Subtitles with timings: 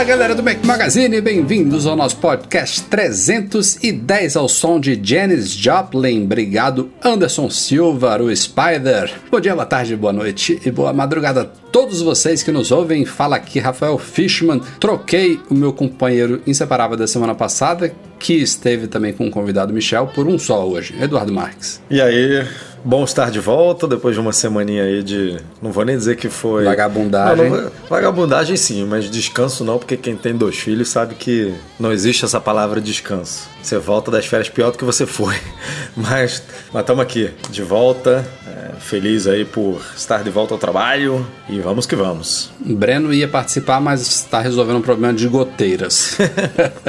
[0.00, 6.24] Fala galera do Mac Magazine, bem-vindos ao nosso podcast 310 ao som de Janis Joplin.
[6.24, 9.12] Obrigado, Anderson Silva, o Spider.
[9.30, 13.04] Bom dia, boa tarde, boa noite e boa madrugada a todos vocês que nos ouvem.
[13.04, 14.60] Fala aqui Rafael Fishman.
[14.78, 20.08] Troquei o meu companheiro inseparável da semana passada, que esteve também com o convidado Michel,
[20.08, 21.80] por um só hoje, Eduardo Marques.
[21.90, 22.44] E aí,
[22.82, 25.38] Bom estar de volta depois de uma semaninha aí de.
[25.60, 26.64] Não vou nem dizer que foi.
[26.64, 27.50] Vagabundagem.
[27.50, 31.92] Não, não, vagabundagem sim, mas descanso não, porque quem tem dois filhos sabe que não
[31.92, 33.48] existe essa palavra descanso.
[33.62, 35.36] Você volta das férias pior do que você foi.
[35.94, 36.42] Mas
[36.74, 38.26] estamos aqui, de volta.
[38.50, 42.50] É, feliz aí por estar de volta ao trabalho e vamos que vamos.
[42.58, 46.18] Breno ia participar, mas está resolvendo um problema de goteiras.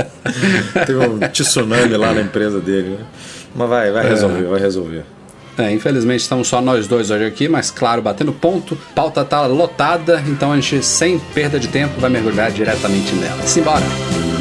[0.88, 3.06] tem um tsunami lá na empresa dele, né?
[3.53, 4.48] Mas vai, vai resolver, é.
[4.48, 5.03] vai resolver.
[5.58, 10.23] É, infelizmente estamos só nós dois hoje aqui, mas claro, batendo ponto, pauta tá lotada,
[10.25, 13.44] então a gente, sem perda de tempo, vai mergulhar diretamente nela.
[13.44, 14.41] Simbora!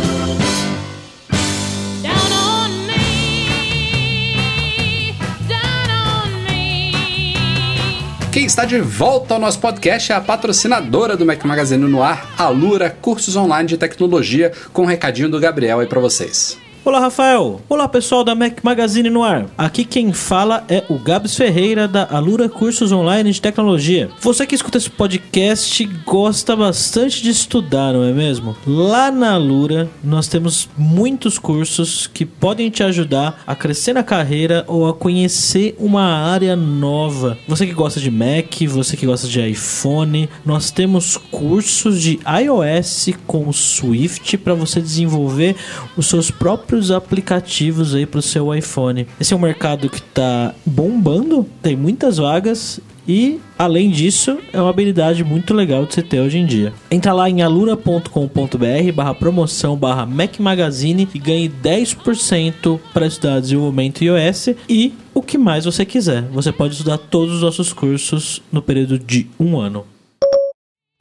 [8.61, 12.49] Está de volta ao nosso podcast é a patrocinadora do Mac Magazine no ar, a
[12.51, 16.59] Lura Cursos Online de Tecnologia, com um recadinho do Gabriel aí para vocês.
[16.83, 17.61] Olá, Rafael.
[17.69, 19.45] Olá, pessoal da Mac Magazine no ar.
[19.57, 24.09] Aqui quem fala é o Gabs Ferreira da Alura Cursos Online de Tecnologia.
[24.19, 28.57] Você que escuta esse podcast gosta bastante de estudar, não é mesmo?
[28.67, 34.65] Lá na Alura nós temos muitos cursos que podem te ajudar a crescer na carreira
[34.67, 37.37] ou a conhecer uma área nova.
[37.47, 43.11] Você que gosta de Mac, você que gosta de iPhone, nós temos cursos de iOS
[43.27, 45.55] com Swift para você desenvolver
[45.95, 49.05] os seus próprios próprios aplicativos aí para o seu iPhone.
[49.21, 54.71] Esse é um mercado que está bombando, tem muitas vagas e, além disso, é uma
[54.71, 56.73] habilidade muito legal de você ter hoje em dia.
[56.89, 64.05] Entra lá em alura.com.br barra promoção barra Mac Magazine e ganhe 10% para estudar desenvolvimento
[64.05, 66.23] iOS e o que mais você quiser.
[66.31, 69.85] Você pode estudar todos os nossos cursos no período de um ano.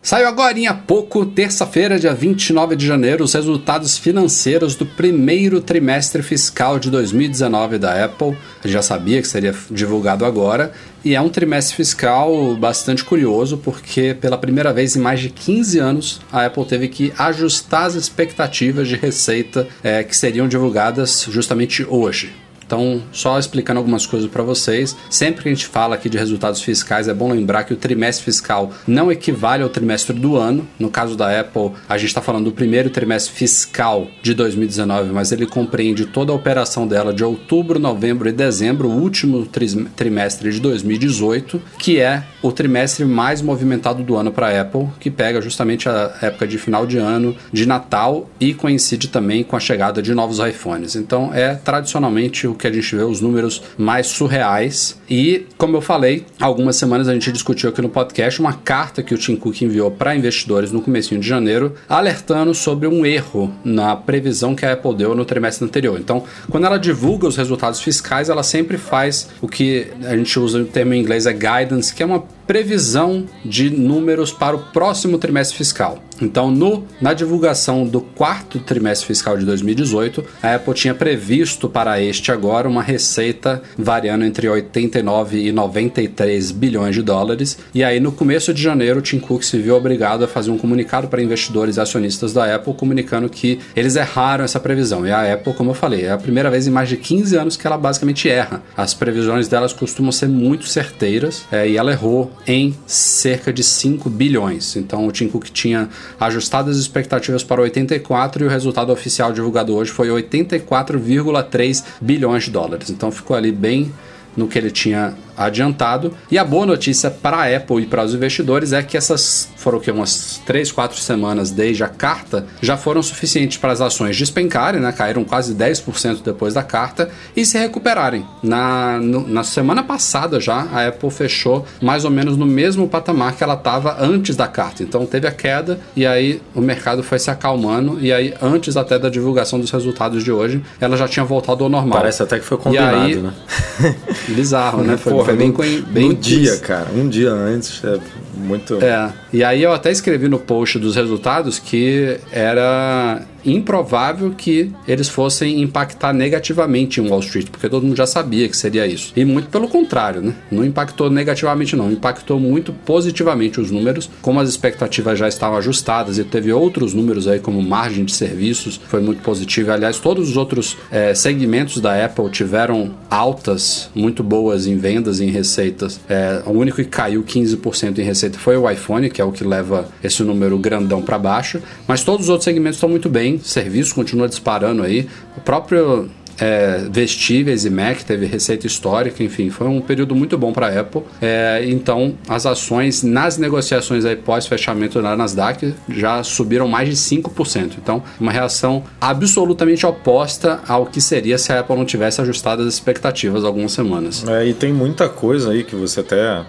[0.10, 6.24] Saiu agora há pouco, terça-feira, dia 29 de janeiro, os resultados financeiros do primeiro trimestre
[6.24, 8.36] fiscal de 2019 da Apple.
[8.66, 10.72] já sabia que seria divulgado agora,
[11.06, 15.78] e é um trimestre fiscal bastante curioso, porque pela primeira vez em mais de 15
[15.78, 21.86] anos a Apple teve que ajustar as expectativas de receita é, que seriam divulgadas justamente
[21.88, 22.34] hoje.
[22.70, 24.96] Então, só explicando algumas coisas para vocês.
[25.10, 28.26] Sempre que a gente fala aqui de resultados fiscais, é bom lembrar que o trimestre
[28.26, 30.68] fiscal não equivale ao trimestre do ano.
[30.78, 35.32] No caso da Apple, a gente está falando do primeiro trimestre fiscal de 2019, mas
[35.32, 39.48] ele compreende toda a operação dela de outubro, novembro e dezembro, o último
[39.96, 45.10] trimestre de 2018, que é o trimestre mais movimentado do ano para a Apple, que
[45.10, 49.60] pega justamente a época de final de ano, de Natal e coincide também com a
[49.60, 50.96] chegada de novos iPhones.
[50.96, 55.00] Então, é tradicionalmente o que a gente vê os números mais surreais.
[55.10, 59.14] E, como eu falei, algumas semanas a gente discutiu aqui no podcast uma carta que
[59.14, 63.96] o Tim Cook enviou para investidores no começo de janeiro, alertando sobre um erro na
[63.96, 66.00] previsão que a Apple deu no trimestre anterior.
[66.00, 70.62] Então, quando ela divulga os resultados fiscais, ela sempre faz o que a gente usa
[70.62, 75.20] o termo em inglês é guidance, que é uma previsão de números para o próximo
[75.20, 76.00] trimestre fiscal.
[76.20, 82.02] Então, no, na divulgação do quarto trimestre fiscal de 2018, a Apple tinha previsto para
[82.02, 87.58] este agora uma receita variando entre 89 e 93 bilhões de dólares.
[87.74, 90.58] E aí, no começo de janeiro, o Tim Cook se viu obrigado a fazer um
[90.58, 95.06] comunicado para investidores e acionistas da Apple, comunicando que eles erraram essa previsão.
[95.06, 97.56] E a Apple, como eu falei, é a primeira vez em mais de 15 anos
[97.56, 98.62] que ela basicamente erra.
[98.76, 104.10] As previsões delas costumam ser muito certeiras é, e ela errou em cerca de 5
[104.10, 104.76] bilhões.
[104.76, 105.90] Então o Tim Cook tinha
[106.20, 112.52] ajustado as expectativas para 84 e o resultado oficial divulgado hoje foi 84,3 bilhões de
[112.52, 112.90] dólares.
[112.90, 113.92] Então ficou ali bem
[114.36, 116.14] no que ele tinha adiantado.
[116.30, 119.80] E a boa notícia para a Apple e para os investidores é que essas foram
[119.80, 124.82] que umas 3, 4 semanas desde a carta já foram suficientes para as ações despencarem,
[124.82, 124.92] né?
[124.92, 128.26] caíram quase 10% depois da carta e se recuperarem.
[128.44, 133.36] Na, no, na semana passada já a Apple fechou mais ou menos no mesmo patamar
[133.36, 134.84] que ela estava antes da carta.
[134.84, 139.00] Então teve a queda e aí o mercado foi se acalmando e aí antes até
[139.00, 141.98] da divulgação dos resultados de hoje ela já tinha voltado ao normal.
[141.98, 143.34] Parece até que foi combinado, aí, né?
[144.28, 144.98] Bizarro, né?
[145.00, 146.90] Foi, Porra, foi bem, no, coi- bem no dia, cara.
[146.96, 147.84] Um dia antes.
[147.84, 148.00] É
[148.40, 148.84] muito.
[148.84, 155.10] É, e aí eu até escrevi no post dos resultados que era improvável que eles
[155.10, 159.14] fossem impactar negativamente em Wall Street, porque todo mundo já sabia que seria isso.
[159.16, 160.34] E muito pelo contrário, né?
[160.52, 166.18] Não impactou negativamente não, impactou muito positivamente os números, como as expectativas já estavam ajustadas
[166.18, 169.72] e teve outros números aí como margem de serviços, foi muito positivo.
[169.72, 175.26] Aliás, todos os outros eh, segmentos da Apple tiveram altas muito boas em vendas e
[175.26, 176.00] em receitas.
[176.10, 179.44] Eh, o único que caiu 15% em receita foi o iPhone, que é o que
[179.44, 183.96] leva esse número grandão para baixo, mas todos os outros segmentos estão muito bem, serviço
[183.96, 185.08] continua disparando aí.
[185.36, 186.10] O próprio
[186.40, 190.80] é, vestíveis e Mac teve receita histórica, enfim, foi um período muito bom para a
[190.80, 191.02] Apple.
[191.22, 197.74] É, então, as ações nas negociações aí pós-fechamento da Nasdaq já subiram mais de 5%.
[197.82, 202.74] Então, uma reação absolutamente oposta ao que seria se a Apple não tivesse ajustado as
[202.74, 204.26] expectativas algumas semanas.
[204.28, 206.46] É, e tem muita coisa aí que você até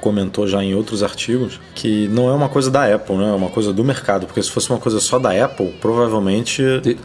[0.00, 3.28] comentou já em outros artigos que não é uma coisa da Apple, né?
[3.30, 4.26] É uma coisa do mercado.
[4.26, 6.62] Porque se fosse uma coisa só da Apple, provavelmente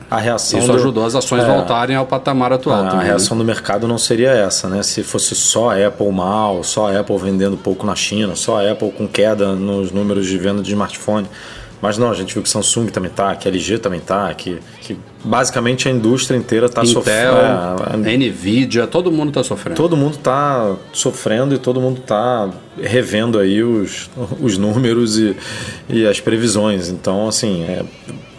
[0.09, 1.47] a reação Isso do- ajudou as ações É.
[1.47, 2.77] voltarem ao patamar atual.
[2.77, 3.05] a também, né?
[3.05, 4.81] reação do mercado não seria essa, né?
[4.83, 8.71] Se fosse só a Apple mal, só a Apple vendendo pouco na China, só a
[8.71, 11.27] Apple com queda nos números de venda de smartphone.
[11.81, 14.97] Mas não, a gente viu que Samsung também tá, que LG também tá, que, que
[15.23, 17.37] basicamente a indústria inteira tá Intel, sofrendo.
[17.37, 19.75] É, a- Nvidia, todo mundo está sofrendo.
[19.77, 22.49] Todo mundo tá sofrendo e todo mundo tá
[22.81, 24.09] revendo aí os,
[24.41, 25.35] os números e,
[25.89, 26.89] e as previsões.
[26.89, 27.83] Então, assim, é,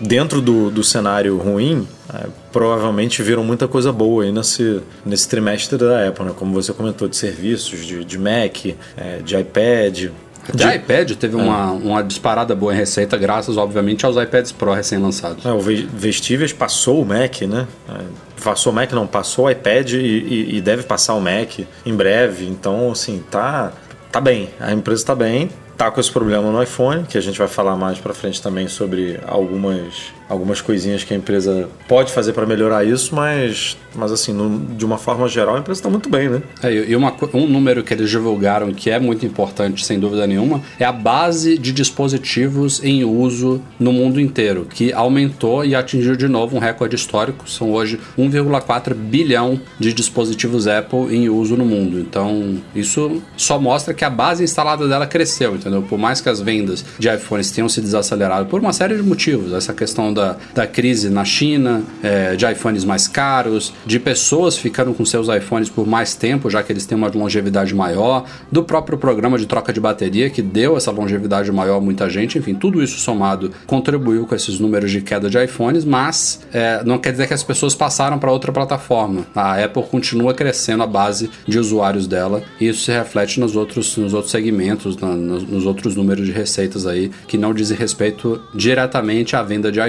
[0.00, 5.78] dentro do, do cenário ruim, é, provavelmente viram muita coisa boa aí nesse, nesse trimestre
[5.78, 6.32] da Apple, né?
[6.36, 10.10] Como você comentou, de serviços, de, de Mac, é, de iPad.
[10.54, 15.44] De iPad teve uma, uma disparada boa em receita, graças, obviamente, aos iPads Pro recém-lançados.
[15.44, 17.66] É, o Ve- Vestíveis passou o Mac, né?
[17.88, 21.58] É, Passou o Mac, não, passou o iPad e, e- e deve passar o Mac
[21.84, 22.46] em breve.
[22.46, 23.72] Então, assim, tá,
[24.12, 24.48] tá bem.
[24.60, 25.50] A empresa tá bem.
[25.76, 28.66] Tá com esse problema no iPhone, que a gente vai falar mais pra frente também
[28.68, 34.32] sobre algumas, algumas coisinhas que a empresa pode fazer para melhorar isso, mas, mas assim,
[34.32, 36.42] no- de uma forma geral, a empresa tá muito bem, né?
[36.62, 40.60] É, e uma um número que eles divulgaram que é muito importante, sem dúvida nenhuma,
[40.78, 46.28] é a base de dispositivos em uso no mundo inteiro, que aumentou e atingiu de
[46.28, 47.48] novo um recorde histórico.
[47.48, 51.98] São hoje 1,4 bilhão de dispositivos Apple em uso no mundo.
[51.98, 55.82] Então, isso só mostra que a base instalada dela cresceu, entendeu?
[55.82, 59.52] Por mais que as vendas de iPhones tenham se desacelerado por uma série de motivos,
[59.52, 64.92] essa questão da, da crise na China, é, de iPhones mais caros, de pessoas ficando
[64.92, 68.98] com seus iPhones por mais tempo, já que eles têm uma longevidade maior, do próprio
[68.98, 72.82] programa de troca de bateria que deu essa longevidade maior a muita gente, enfim, tudo
[72.82, 77.26] isso somado contribuiu com esses números de queda de iPhones, mas é, não quer dizer
[77.28, 79.26] que as pessoas passaram para outra plataforma.
[79.34, 83.96] A Apple continua crescendo a base de usuários dela e isso se reflete nos outros,
[83.96, 88.40] nos outros segmentos, na- nos, nos outros números de receitas aí que não dizem respeito
[88.54, 89.80] diretamente à venda de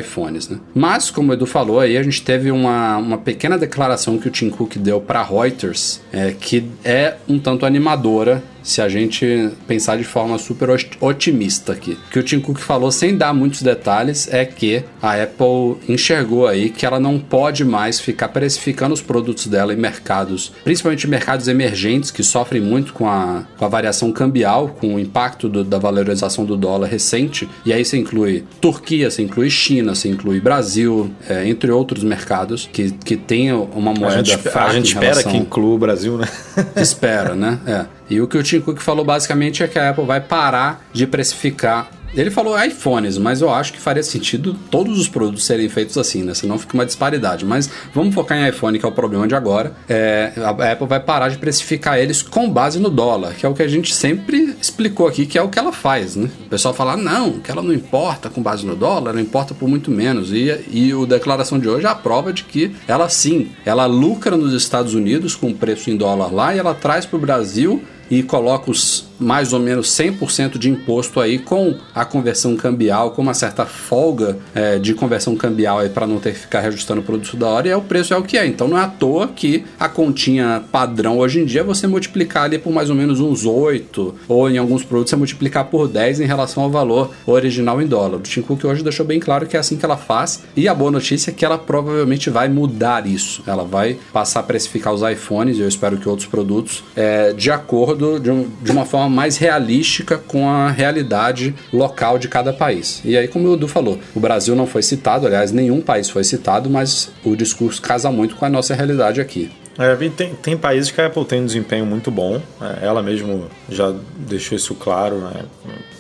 [0.50, 0.60] né?
[0.74, 4.32] Mas, como o Edu falou aí, a gente teve uma, uma pequena declaração que o
[4.32, 9.98] Tim Cook deu para Reuters, é, que é um tanto animadora se a gente pensar
[9.98, 11.98] de forma super ot- otimista aqui.
[12.08, 16.48] O que o Tim Cook falou, sem dar muitos detalhes, é que a Apple enxergou
[16.48, 21.48] aí que ela não pode mais ficar precificando os produtos dela em mercados, principalmente mercados
[21.48, 25.78] emergentes, que sofrem muito com a, com a variação cambial, com o impacto do- da
[25.78, 27.48] valorização do dólar recente.
[27.66, 32.70] E aí você inclui Turquia, você inclui China, você inclui Brasil, é, entre outros mercados
[32.72, 35.78] que, que tem uma A moeda gente, fraca a gente espera relação- que inclua o
[35.78, 36.28] Brasil, né?
[36.76, 37.60] Espera, né?
[37.66, 37.86] É.
[38.10, 41.06] E o que o Tim Cook falou basicamente é que a Apple vai parar de
[41.06, 41.92] precificar.
[42.14, 46.24] Ele falou iPhones, mas eu acho que faria sentido todos os produtos serem feitos assim,
[46.24, 46.34] né?
[46.34, 47.46] Senão fica uma disparidade.
[47.46, 49.74] Mas vamos focar em iPhone, que é o problema de agora.
[49.88, 53.54] É, a Apple vai parar de precificar eles com base no dólar, que é o
[53.54, 56.30] que a gente sempre explicou aqui, que é o que ela faz, né?
[56.48, 59.70] O pessoal fala, não, que ela não importa com base no dólar, não importa por
[59.70, 60.32] muito menos.
[60.34, 64.36] E, e o declaração de hoje é a prova de que ela sim, ela lucra
[64.36, 68.24] nos Estados Unidos com preço em dólar lá e ela traz para o Brasil e
[68.24, 73.34] coloca os mais ou menos 100% de imposto aí com a conversão cambial, com uma
[73.34, 77.36] certa folga é, de conversão cambial aí para não ter que ficar reajustando o produto
[77.36, 78.46] da hora, e aí o preço é o que é.
[78.46, 82.44] Então não é à toa que a continha padrão hoje em dia é você multiplicar
[82.44, 86.22] ali por mais ou menos uns 8, ou em alguns produtos você multiplicar por 10
[86.22, 88.18] em relação ao valor original em dólar.
[88.18, 90.74] O Tim Cook hoje deixou bem claro que é assim que ela faz, e a
[90.74, 93.44] boa notícia é que ela provavelmente vai mudar isso.
[93.46, 97.52] Ela vai passar a precificar os iPhones, e eu espero que outros produtos, é, de
[97.52, 103.02] acordo, de, um, de uma forma mais realística com a realidade local de cada país.
[103.04, 106.24] E aí, como o Edu falou, o Brasil não foi citado, aliás, nenhum país foi
[106.24, 109.52] citado, mas o discurso casa muito com a nossa realidade aqui.
[109.80, 112.42] É, tem, tem países que a Apple tem um desempenho muito bom.
[112.62, 115.20] É, ela mesmo já deixou isso claro.
[115.20, 115.46] Né?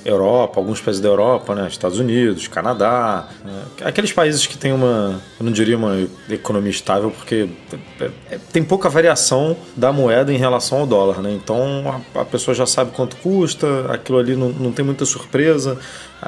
[0.03, 1.67] Europa, alguns países da Europa, né?
[1.67, 3.27] Estados Unidos, Canadá.
[3.79, 5.95] É, aqueles países que têm uma, eu não diria uma
[6.29, 7.49] economia estável, porque
[8.01, 11.21] é, é, tem pouca variação da moeda em relação ao dólar.
[11.21, 11.31] Né?
[11.33, 15.79] Então a, a pessoa já sabe quanto custa, aquilo ali não, não tem muita surpresa.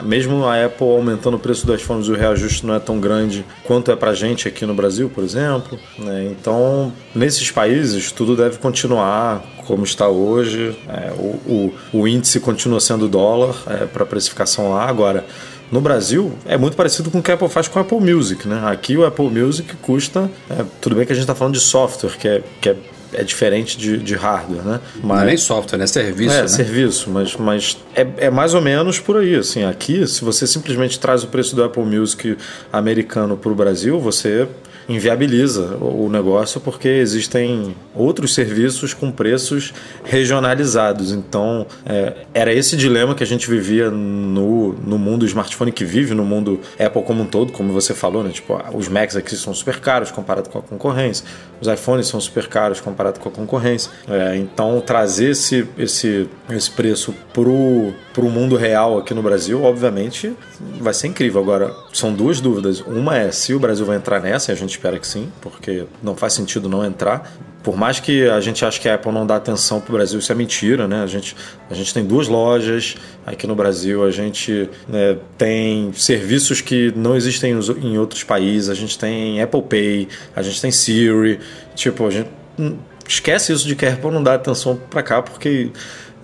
[0.04, 3.92] Mesmo a Apple aumentando o preço das fones, o reajuste não é tão grande quanto
[3.92, 5.78] é para gente aqui no Brasil, por exemplo.
[6.00, 6.30] Né?
[6.32, 10.76] Então, nesses países, tudo deve continuar como está hoje.
[10.88, 14.86] É, o, o, o, índice continua sendo dólar é, para precificação lá.
[14.86, 15.26] Agora,
[15.72, 18.48] no Brasil é muito parecido com o que a Apple faz com o Apple Music,
[18.48, 18.62] né?
[18.66, 22.12] Aqui o Apple Music custa, é, tudo bem que a gente está falando de software,
[22.18, 22.76] que é, que é
[23.14, 24.80] é diferente de, de hardware, né?
[24.96, 25.88] Mas, Não é nem software, né?
[25.88, 26.48] Serviço, é, né?
[26.48, 29.64] serviço, mas, mas é, é mais ou menos por aí, assim.
[29.64, 32.38] Aqui, se você simplesmente traz o preço do Apple Music
[32.72, 34.48] americano para o Brasil, você
[34.96, 41.12] inviabiliza o negócio porque existem outros serviços com preços regionalizados.
[41.12, 46.14] Então, é, era esse dilema que a gente vivia no, no mundo smartphone que vive,
[46.14, 48.32] no mundo Apple como um todo, como você falou, né?
[48.32, 51.26] Tipo, os Macs aqui são super caros comparado com a concorrência,
[51.60, 53.92] os iPhones são super caros comparado com a concorrência.
[54.08, 60.34] É, então, trazer esse, esse, esse preço pro, pro mundo real aqui no Brasil, obviamente,
[60.80, 61.42] vai ser incrível.
[61.42, 62.82] Agora, são duas dúvidas.
[62.82, 66.16] Uma é se o Brasil vai entrar nessa, a gente espera que sim, porque não
[66.16, 67.32] faz sentido não entrar.
[67.62, 70.18] Por mais que a gente ache que a Apple não dá atenção para o Brasil,
[70.18, 71.04] isso é mentira, né?
[71.04, 71.36] A gente,
[71.70, 77.16] a gente tem duas lojas aqui no Brasil, a gente né, tem serviços que não
[77.16, 81.40] existem em outros países, a gente tem Apple Pay, a gente tem Siri.
[81.76, 85.22] Tipo, a gente hum, esquece isso de que a Apple não dá atenção para cá,
[85.22, 85.70] porque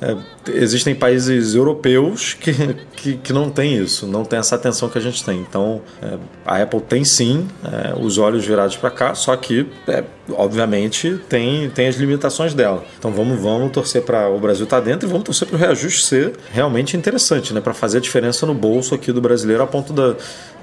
[0.01, 0.15] é,
[0.51, 2.51] existem países europeus que,
[2.95, 5.39] que, que, não tem isso, não tem essa atenção que a gente tem.
[5.39, 10.03] Então, é, a Apple tem sim é, os olhos virados para cá, só que, é,
[10.31, 12.83] obviamente, tem, tem as limitações dela.
[12.97, 15.59] Então, vamos, vamos torcer para o Brasil estar tá dentro e vamos torcer para o
[15.59, 19.67] reajuste ser realmente interessante, né, para fazer a diferença no bolso aqui do brasileiro a
[19.67, 20.15] ponto da,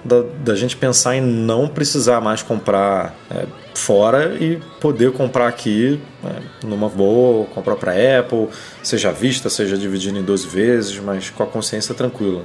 [0.04, 6.00] da, da gente pensar em não precisar mais comprar é, fora e poder comprar aqui
[6.24, 8.48] é, numa boa, comprar para Apple,
[8.82, 12.42] seja à vista, seja dividindo em 12 vezes, mas com a consciência tranquila.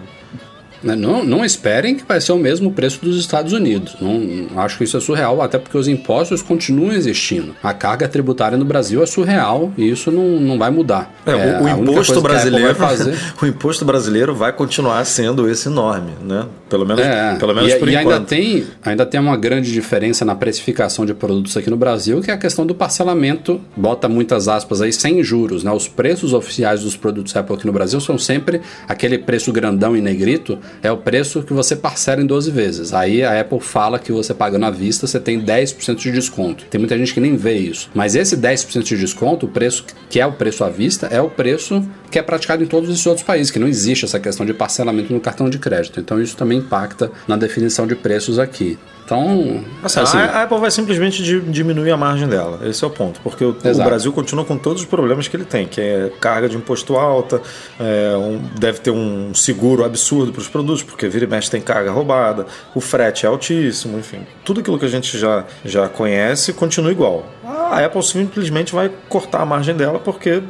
[0.81, 3.95] Né, não, não esperem que vai ser o mesmo preço dos Estados Unidos.
[3.99, 7.55] Não, acho que isso é surreal, até porque os impostos continuam existindo.
[7.61, 11.13] A carga tributária no Brasil é surreal e isso não, não vai mudar.
[11.25, 13.17] É, é, o, o imposto brasileiro fazer...
[13.41, 16.45] o imposto brasileiro vai continuar sendo esse enorme, né?
[16.69, 18.13] Pelo menos, é, pelo menos e, por e enquanto.
[18.13, 22.29] ainda tem, ainda tem uma grande diferença na precificação de produtos aqui no Brasil, que
[22.29, 25.63] é a questão do parcelamento, bota muitas aspas aí, sem juros.
[25.63, 25.71] Né?
[25.71, 30.01] Os preços oficiais dos produtos Apple aqui no Brasil são sempre aquele preço grandão em
[30.01, 32.93] negrito, é o preço que você parcela em 12 vezes.
[32.93, 36.65] Aí a Apple fala que você pagando à vista, você tem 10% de desconto.
[36.65, 37.89] Tem muita gente que nem vê isso.
[37.93, 41.29] Mas esse 10% de desconto, o preço que é o preço à vista, é o
[41.29, 44.53] preço que é praticado em todos esses outros países, que não existe essa questão de
[44.53, 45.99] parcelamento no cartão de crédito.
[45.99, 48.77] Então isso também impacta na definição de preços aqui.
[49.09, 52.59] Então, assim, assim, a Apple vai simplesmente diminuir a margem dela.
[52.67, 53.19] Esse é o ponto.
[53.21, 56.47] Porque o, o, Brasil continua com todos os problemas que ele tem, que é carga
[56.47, 57.41] de imposto alta,
[57.79, 61.61] é, um, deve ter um seguro absurdo para os produtos, porque vira e mexe tem
[61.61, 64.19] carga roubada, o frete é altíssimo, enfim.
[64.45, 67.25] Tudo aquilo que a gente já, já conhece continua igual.
[67.43, 70.43] A Apple simplesmente vai cortar a margem dela porque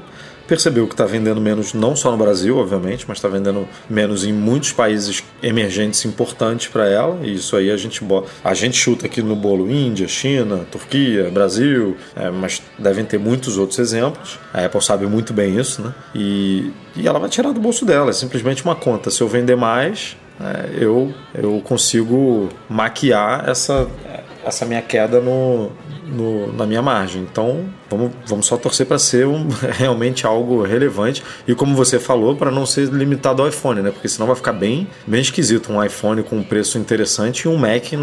[0.50, 4.34] percebeu que está vendendo menos, não só no Brasil, obviamente, mas está vendendo menos em
[4.34, 7.20] muitos países emergentes importantes para ela.
[7.22, 8.02] E isso aí a gente,
[8.44, 13.60] a gente chuta aqui no bolo Índia, China, Turquia, Brasil, é, mas devem ter muitos
[13.60, 14.40] outros exemplos.
[14.52, 15.94] A Apple sabe muito bem isso, né?
[16.16, 18.10] E, e ela vai tirar do bolso dela.
[18.10, 19.12] É simplesmente uma conta.
[19.12, 23.88] Se eu vender mais, é, eu, eu consigo maquiar essa,
[24.44, 25.72] essa minha queda no,
[26.08, 27.22] no, na minha margem.
[27.22, 31.24] Então, vamos, vamos só torcer para ser um, realmente algo relevante.
[31.48, 33.92] E como você falou, para não ser limitado ao iPhone, né?
[33.92, 37.58] Porque senão vai ficar bem, bem esquisito um iPhone com um preço interessante e um
[37.58, 37.94] Mac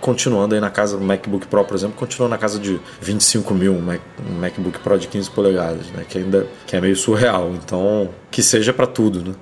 [0.00, 3.72] continuando aí na casa do MacBook Pro, por exemplo, continua na casa de 25 mil,
[3.72, 6.04] um, Mac, um MacBook Pro de 15 polegadas, né?
[6.08, 7.52] Que ainda que é meio surreal.
[7.54, 9.34] Então, que seja para tudo, né?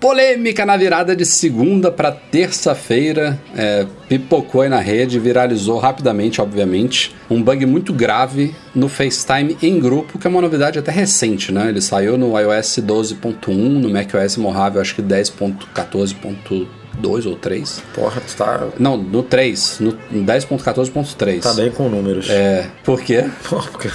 [0.00, 3.38] Polêmica na virada de segunda para terça-feira.
[3.54, 7.14] É, pipocou aí na rede, viralizou rapidamente, obviamente.
[7.28, 11.68] Um bug muito grave no FaceTime em grupo, que é uma novidade até recente, né?
[11.68, 17.82] Ele saiu no iOS 12.1, no macOS Mojave, acho que 10.14.1 2 ou 3.
[17.94, 18.68] Porra, tu tá.
[18.78, 21.42] Não, no 3, no 10.14.3.
[21.42, 22.28] Tá bem com números.
[22.30, 22.68] É.
[22.84, 23.24] Por quê?
[23.48, 23.90] Porra, porque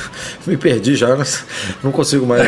[0.45, 1.15] me perdi já,
[1.83, 2.43] não consigo mais.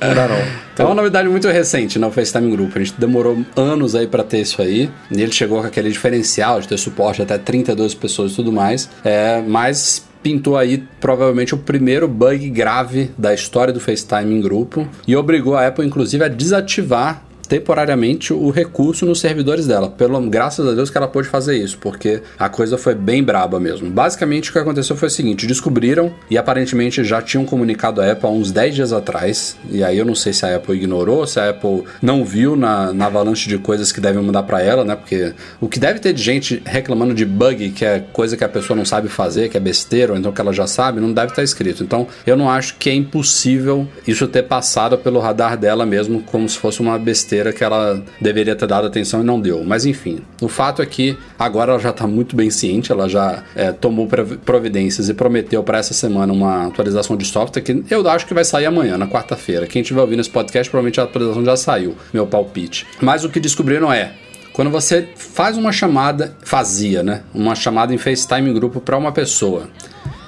[0.00, 0.64] não dá não.
[0.72, 0.86] Então...
[0.86, 2.78] É uma novidade muito recente no FaceTime Grupo.
[2.78, 4.90] A gente demorou anos aí para ter isso aí.
[5.10, 8.88] E ele chegou com aquele diferencial de ter suporte até 32 pessoas e tudo mais.
[9.04, 14.88] É, mas pintou aí provavelmente o primeiro bug grave da história do FaceTime em grupo
[15.06, 19.88] e obrigou a Apple inclusive a desativar temporariamente o recurso nos servidores dela.
[19.88, 23.58] Pelo graças a Deus que ela pôde fazer isso, porque a coisa foi bem braba
[23.58, 23.90] mesmo.
[23.90, 28.28] Basicamente o que aconteceu foi o seguinte, descobriram e aparentemente já tinham comunicado a Apple
[28.28, 31.40] há uns 10 dias atrás, e aí eu não sei se a Apple ignorou, se
[31.40, 34.96] a Apple não viu na, na avalanche de coisas que devem mudar para ela, né?
[34.96, 38.48] Porque o que deve ter de gente reclamando de bug, que é coisa que a
[38.48, 41.32] pessoa não sabe fazer, que é besteira, ou então que ela já sabe, não deve
[41.32, 41.82] estar escrito.
[41.82, 46.48] Então, eu não acho que é impossível isso ter passado pelo radar dela mesmo como
[46.48, 49.64] se fosse uma besteira besteira que ela deveria ter dado atenção e não deu.
[49.64, 53.42] Mas enfim, o fato é que agora ela já está muito bem ciente, ela já
[53.56, 54.08] é, tomou
[54.44, 58.44] providências e prometeu para essa semana uma atualização de software que eu acho que vai
[58.44, 59.66] sair amanhã, na quarta-feira.
[59.66, 62.86] Quem estiver ouvindo esse podcast, provavelmente a atualização já saiu, meu palpite.
[63.00, 64.12] Mas o que descobriram é
[64.52, 67.22] quando você faz uma chamada, fazia, né?
[67.34, 69.68] Uma chamada em FaceTime em grupo para uma pessoa.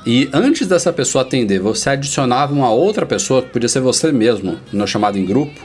[0.04, 4.58] E antes dessa pessoa atender, você adicionava uma outra pessoa, que podia ser você mesmo,
[4.72, 5.60] na chamada em grupo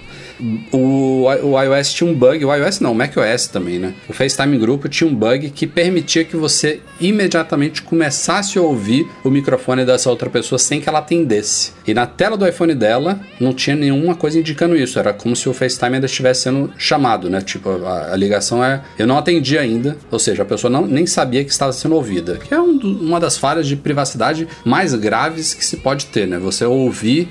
[0.71, 3.93] o, o iOS tinha um bug, o iOS não, o macOS também, né?
[4.09, 9.29] O FaceTime Grupo tinha um bug que permitia que você imediatamente começasse a ouvir o
[9.29, 11.73] microfone dessa outra pessoa sem que ela atendesse.
[11.85, 15.47] E na tela do iPhone dela não tinha nenhuma coisa indicando isso, era como se
[15.47, 17.41] o FaceTime ainda estivesse sendo chamado, né?
[17.41, 18.81] Tipo, a, a ligação é.
[18.97, 22.37] Eu não atendi ainda, ou seja, a pessoa não, nem sabia que estava sendo ouvida,
[22.37, 26.37] que é um, uma das falhas de privacidade mais graves que se pode ter, né?
[26.39, 27.29] Você ouvir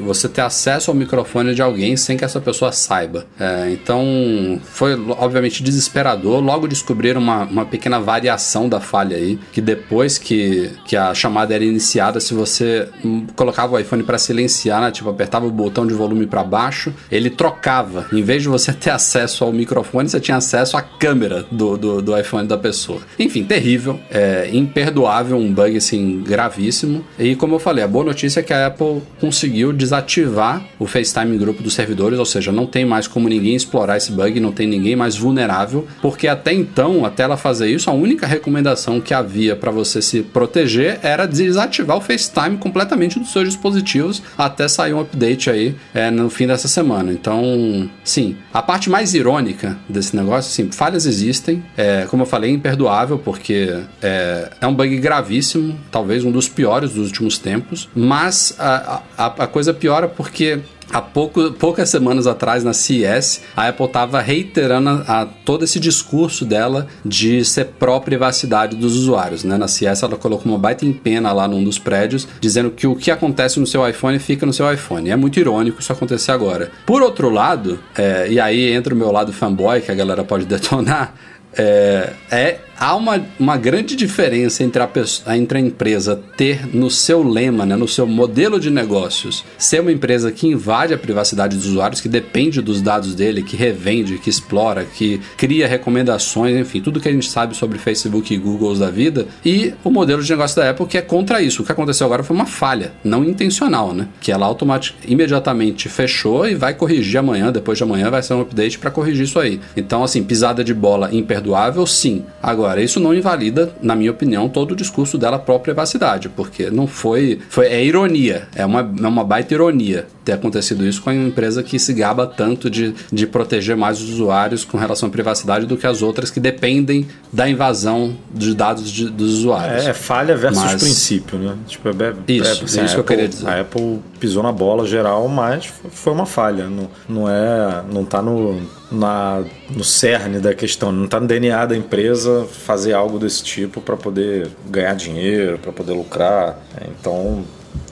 [0.00, 3.26] você ter acesso ao microfone de alguém sem que essa pessoa saiba.
[3.38, 6.40] É, então foi obviamente desesperador.
[6.40, 11.54] Logo descobriram uma, uma pequena variação da falha aí, que depois que, que a chamada
[11.54, 12.88] era iniciada, se você
[13.34, 17.30] colocava o iPhone para silenciar, né, tipo apertava o botão de volume para baixo, ele
[17.30, 18.06] trocava.
[18.12, 22.02] Em vez de você ter acesso ao microfone, você tinha acesso à câmera do, do,
[22.02, 23.00] do iPhone da pessoa.
[23.18, 27.04] Enfim, terrível, é, imperdoável, um bug assim gravíssimo.
[27.18, 30.86] E como eu falei, a boa notícia é que a Apple conseguiu conseguiu desativar o
[30.86, 34.52] FaceTime grupo dos servidores, ou seja, não tem mais como ninguém explorar esse bug, não
[34.52, 39.14] tem ninguém mais vulnerável, porque até então, até ela fazer isso, a única recomendação que
[39.14, 44.94] havia para você se proteger era desativar o FaceTime completamente dos seus dispositivos até sair
[44.94, 47.12] um update aí é, no fim dessa semana.
[47.12, 52.50] Então, sim, a parte mais irônica desse negócio, sim, falhas existem, é, como eu falei,
[52.50, 58.54] imperdoável, porque é, é um bug gravíssimo, talvez um dos piores dos últimos tempos, mas
[58.58, 60.60] a, a, a coisa piora porque
[60.92, 65.80] Há pouco, poucas semanas atrás, na CES, a Apple estava reiterando a, a, todo esse
[65.80, 69.42] discurso dela de ser pró-privacidade dos usuários.
[69.42, 69.56] Né?
[69.56, 72.94] Na CES, ela colocou uma baita em pena lá num dos prédios, dizendo que o
[72.94, 75.08] que acontece no seu iPhone fica no seu iPhone.
[75.08, 76.70] É muito irônico isso acontecer agora.
[76.84, 80.44] Por outro lado, é, e aí entra o meu lado fanboy, que a galera pode
[80.44, 81.14] detonar,
[81.56, 86.90] é, é há uma, uma grande diferença entre a, pessoa, entre a empresa ter no
[86.90, 91.56] seu lema, né, no seu modelo de negócios, ser uma empresa que invade a privacidade
[91.56, 96.80] dos usuários, que depende dos dados dele, que revende, que explora, que cria recomendações, enfim,
[96.80, 100.30] tudo que a gente sabe sobre Facebook e Google da vida, e o modelo de
[100.32, 101.62] negócio da Apple que é contra isso.
[101.62, 104.08] O que aconteceu agora foi uma falha, não intencional, né?
[104.20, 108.40] Que ela automaticamente, imediatamente fechou e vai corrigir amanhã, depois de amanhã vai ser um
[108.40, 109.60] update para corrigir isso aí.
[109.76, 112.24] Então, assim, pisada de bola imperdoável, sim.
[112.42, 116.70] Agora, Agora, isso não invalida, na minha opinião, todo o discurso dela própria privacidade, porque
[116.70, 117.38] não foi.
[117.50, 121.62] foi é ironia, é uma, é uma baita ironia ter acontecido isso com a empresa
[121.62, 125.76] que se gaba tanto de, de proteger mais os usuários com relação à privacidade do
[125.76, 129.86] que as outras que dependem da invasão de dados de, dos usuários.
[129.86, 130.82] É, falha versus mas...
[130.82, 131.56] princípio, né?
[131.66, 131.92] Tipo, é,
[132.28, 133.48] isso, é, assim, é isso que eu queria dizer.
[133.48, 136.68] A Apple pisou na bola geral, mas foi uma falha.
[136.68, 137.82] Não, não é.
[137.92, 138.60] não tá no
[138.92, 143.80] na, no cerne da questão, não está no DNA da empresa fazer algo desse tipo
[143.80, 146.58] para poder ganhar dinheiro, para poder lucrar.
[147.00, 147.44] Então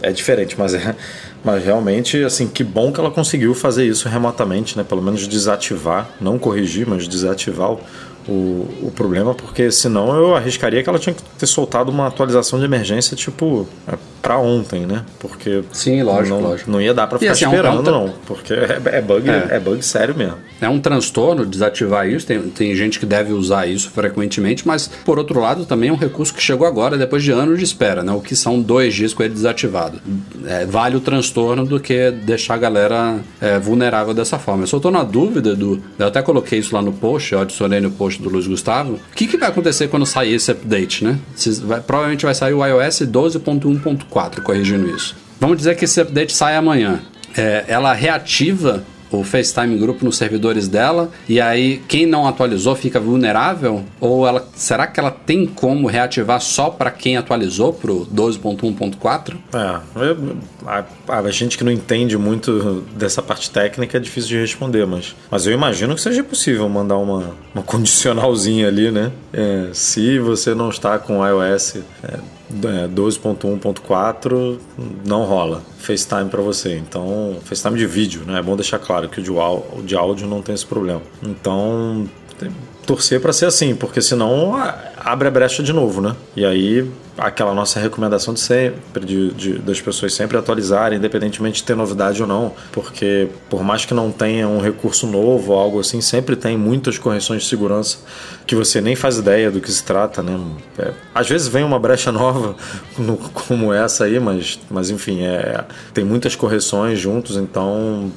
[0.03, 0.95] é diferente, mas é,
[1.45, 4.85] mas realmente assim que bom que ela conseguiu fazer isso remotamente, né?
[4.85, 7.77] Pelo menos desativar, não corrigir, mas desativar
[8.29, 12.59] o, o, problema, porque senão eu arriscaria que ela tinha que ter soltado uma atualização
[12.59, 15.05] de emergência, tipo, é, para ontem, né?
[15.19, 15.63] Porque.
[15.73, 16.71] Sim, lógico, não, lógico.
[16.71, 18.15] Não ia dar para ficar assim, esperando, é um, não.
[18.27, 19.49] Porque é, é bug, é.
[19.51, 19.61] é.
[19.61, 20.37] bug sério mesmo.
[20.61, 22.27] É um transtorno desativar isso.
[22.27, 25.97] Tem, tem gente que deve usar isso frequentemente, mas por outro lado, também é um
[25.97, 28.13] recurso que chegou agora, depois de anos de espera, né?
[28.13, 30.01] O que são dois dias com ele desativado.
[30.47, 34.65] É, vale o transtorno do que deixar a galera é, vulnerável dessa forma.
[34.65, 35.83] Eu só tô na dúvida do.
[35.99, 38.95] Eu até coloquei isso lá no post, eu adicionei no post do Luiz Gustavo.
[38.95, 41.19] O que, que vai acontecer quando sair esse update, né?
[41.65, 45.17] Vai, provavelmente vai sair o iOS 12.1.4 corrigindo isso.
[45.39, 47.01] Vamos dizer que esse update sai amanhã.
[47.37, 53.01] É, ela reativa o FaceTime grupo nos servidores dela e aí quem não atualizou fica
[53.01, 53.85] vulnerável?
[54.01, 59.37] Ou ela será que ela tem como reativar só para quem atualizou pro 12.1.4?
[59.53, 59.81] É,
[60.67, 60.85] a,
[61.19, 65.47] a, gente que não entende muito dessa parte técnica é difícil de responder, mas, mas
[65.47, 69.11] eu imagino que seja possível mandar uma, uma condicionalzinha ali, né?
[69.33, 72.19] É, se você não está com iOS é,
[72.53, 74.59] 12.1.4
[75.05, 76.77] não rola FaceTime para você.
[76.77, 78.39] Então, FaceTime de vídeo, né?
[78.39, 81.01] É bom deixar claro que o de, o de áudio não tem esse problema.
[81.23, 82.09] Então,
[82.87, 84.55] torcer para ser assim, porque senão
[84.99, 86.17] abre a brecha de novo, né?
[86.35, 91.65] E aí aquela nossa recomendação de sempre, de, de, das pessoas sempre atualizarem, independentemente de
[91.65, 95.81] ter novidade ou não, porque por mais que não tenha um recurso novo ou algo
[95.81, 97.99] assim, sempre tem muitas correções de segurança
[98.47, 100.37] que você nem faz ideia do que se trata, né?
[100.77, 102.57] É, às vezes vem uma brecha nova
[102.99, 108.11] no, como essa aí, mas, mas enfim, é, tem muitas correções juntos, então...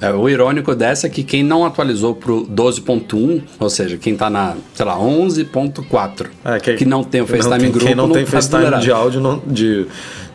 [0.00, 0.08] É.
[0.08, 4.28] é o irônico dessa é que quem não atualizou pro 12.1, ou seja, quem tá
[4.28, 8.14] na, sei lá, 11.4, é, que, que, não tem o FaceTime grupo, quem não, não
[8.14, 9.86] tem FaceTime de áudio, não, de,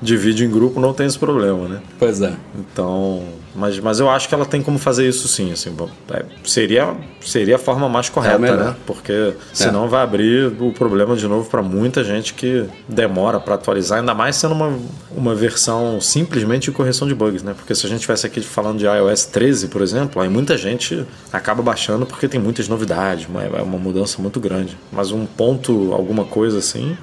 [0.01, 1.81] de vídeo em grupo, não tem esse problema, né?
[1.99, 2.33] Pois é.
[2.57, 3.23] Então,
[3.55, 5.73] mas, mas eu acho que ela tem como fazer isso sim, assim,
[6.11, 8.75] é, seria, seria a forma mais correta, é né?
[8.85, 9.87] Porque senão é.
[9.87, 14.35] vai abrir o problema de novo para muita gente que demora para atualizar, ainda mais
[14.35, 14.77] sendo uma,
[15.15, 17.53] uma versão simplesmente de correção de bugs, né?
[17.55, 21.05] Porque se a gente estivesse aqui falando de iOS 13, por exemplo, aí muita gente
[21.31, 24.77] acaba baixando porque tem muitas novidades, é uma mudança muito grande.
[24.91, 26.97] Mas um ponto, alguma coisa assim,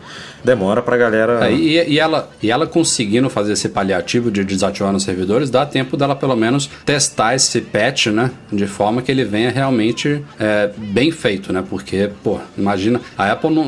[0.44, 1.46] demora pra galera.
[1.46, 5.64] É, e, e, ela, e ela conseguindo fazer esse paliativo de desativar nos servidores, dá
[5.64, 8.31] tempo dela pelo menos testar esse patch, né?
[8.52, 11.62] De forma que ele venha realmente é, bem feito, né?
[11.68, 13.62] Porque, pô, imagina, a Apple não.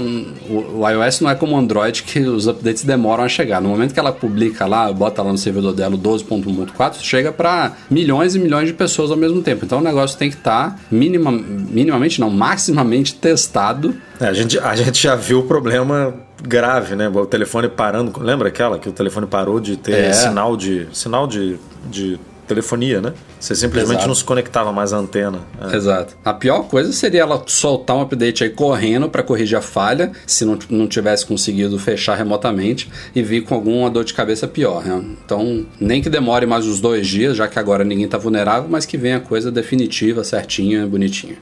[0.48, 3.60] O, o, iOS não é como o Android que os updates demoram a chegar.
[3.60, 7.72] No momento que ela publica lá, bota lá no servidor dela o 12.1.4, chega para
[7.90, 9.64] milhões e milhões de pessoas ao mesmo tempo.
[9.64, 13.94] Então o negócio tem que estar tá minima, minimamente, não, maximamente testado.
[14.20, 16.14] É, a, gente, a gente já viu o problema
[16.46, 17.08] grave, né?
[17.08, 18.20] O telefone parando.
[18.20, 20.12] Lembra aquela que o telefone parou de ter é.
[20.12, 21.58] sinal de sinal de,
[21.90, 23.12] de telefonia, né?
[23.40, 24.08] Você simplesmente Exato.
[24.08, 25.40] não se conectava mais à antena.
[25.60, 25.76] É.
[25.76, 26.16] Exato.
[26.24, 30.44] A pior coisa seria ela soltar um update aí correndo para corrigir a falha, se
[30.44, 35.02] não, não tivesse conseguido fechar remotamente e vir com alguma dor de cabeça pior, né?
[35.24, 38.86] Então, nem que demore mais uns dois dias, já que agora ninguém tá vulnerável, mas
[38.86, 41.36] que venha a coisa definitiva, certinha, bonitinha.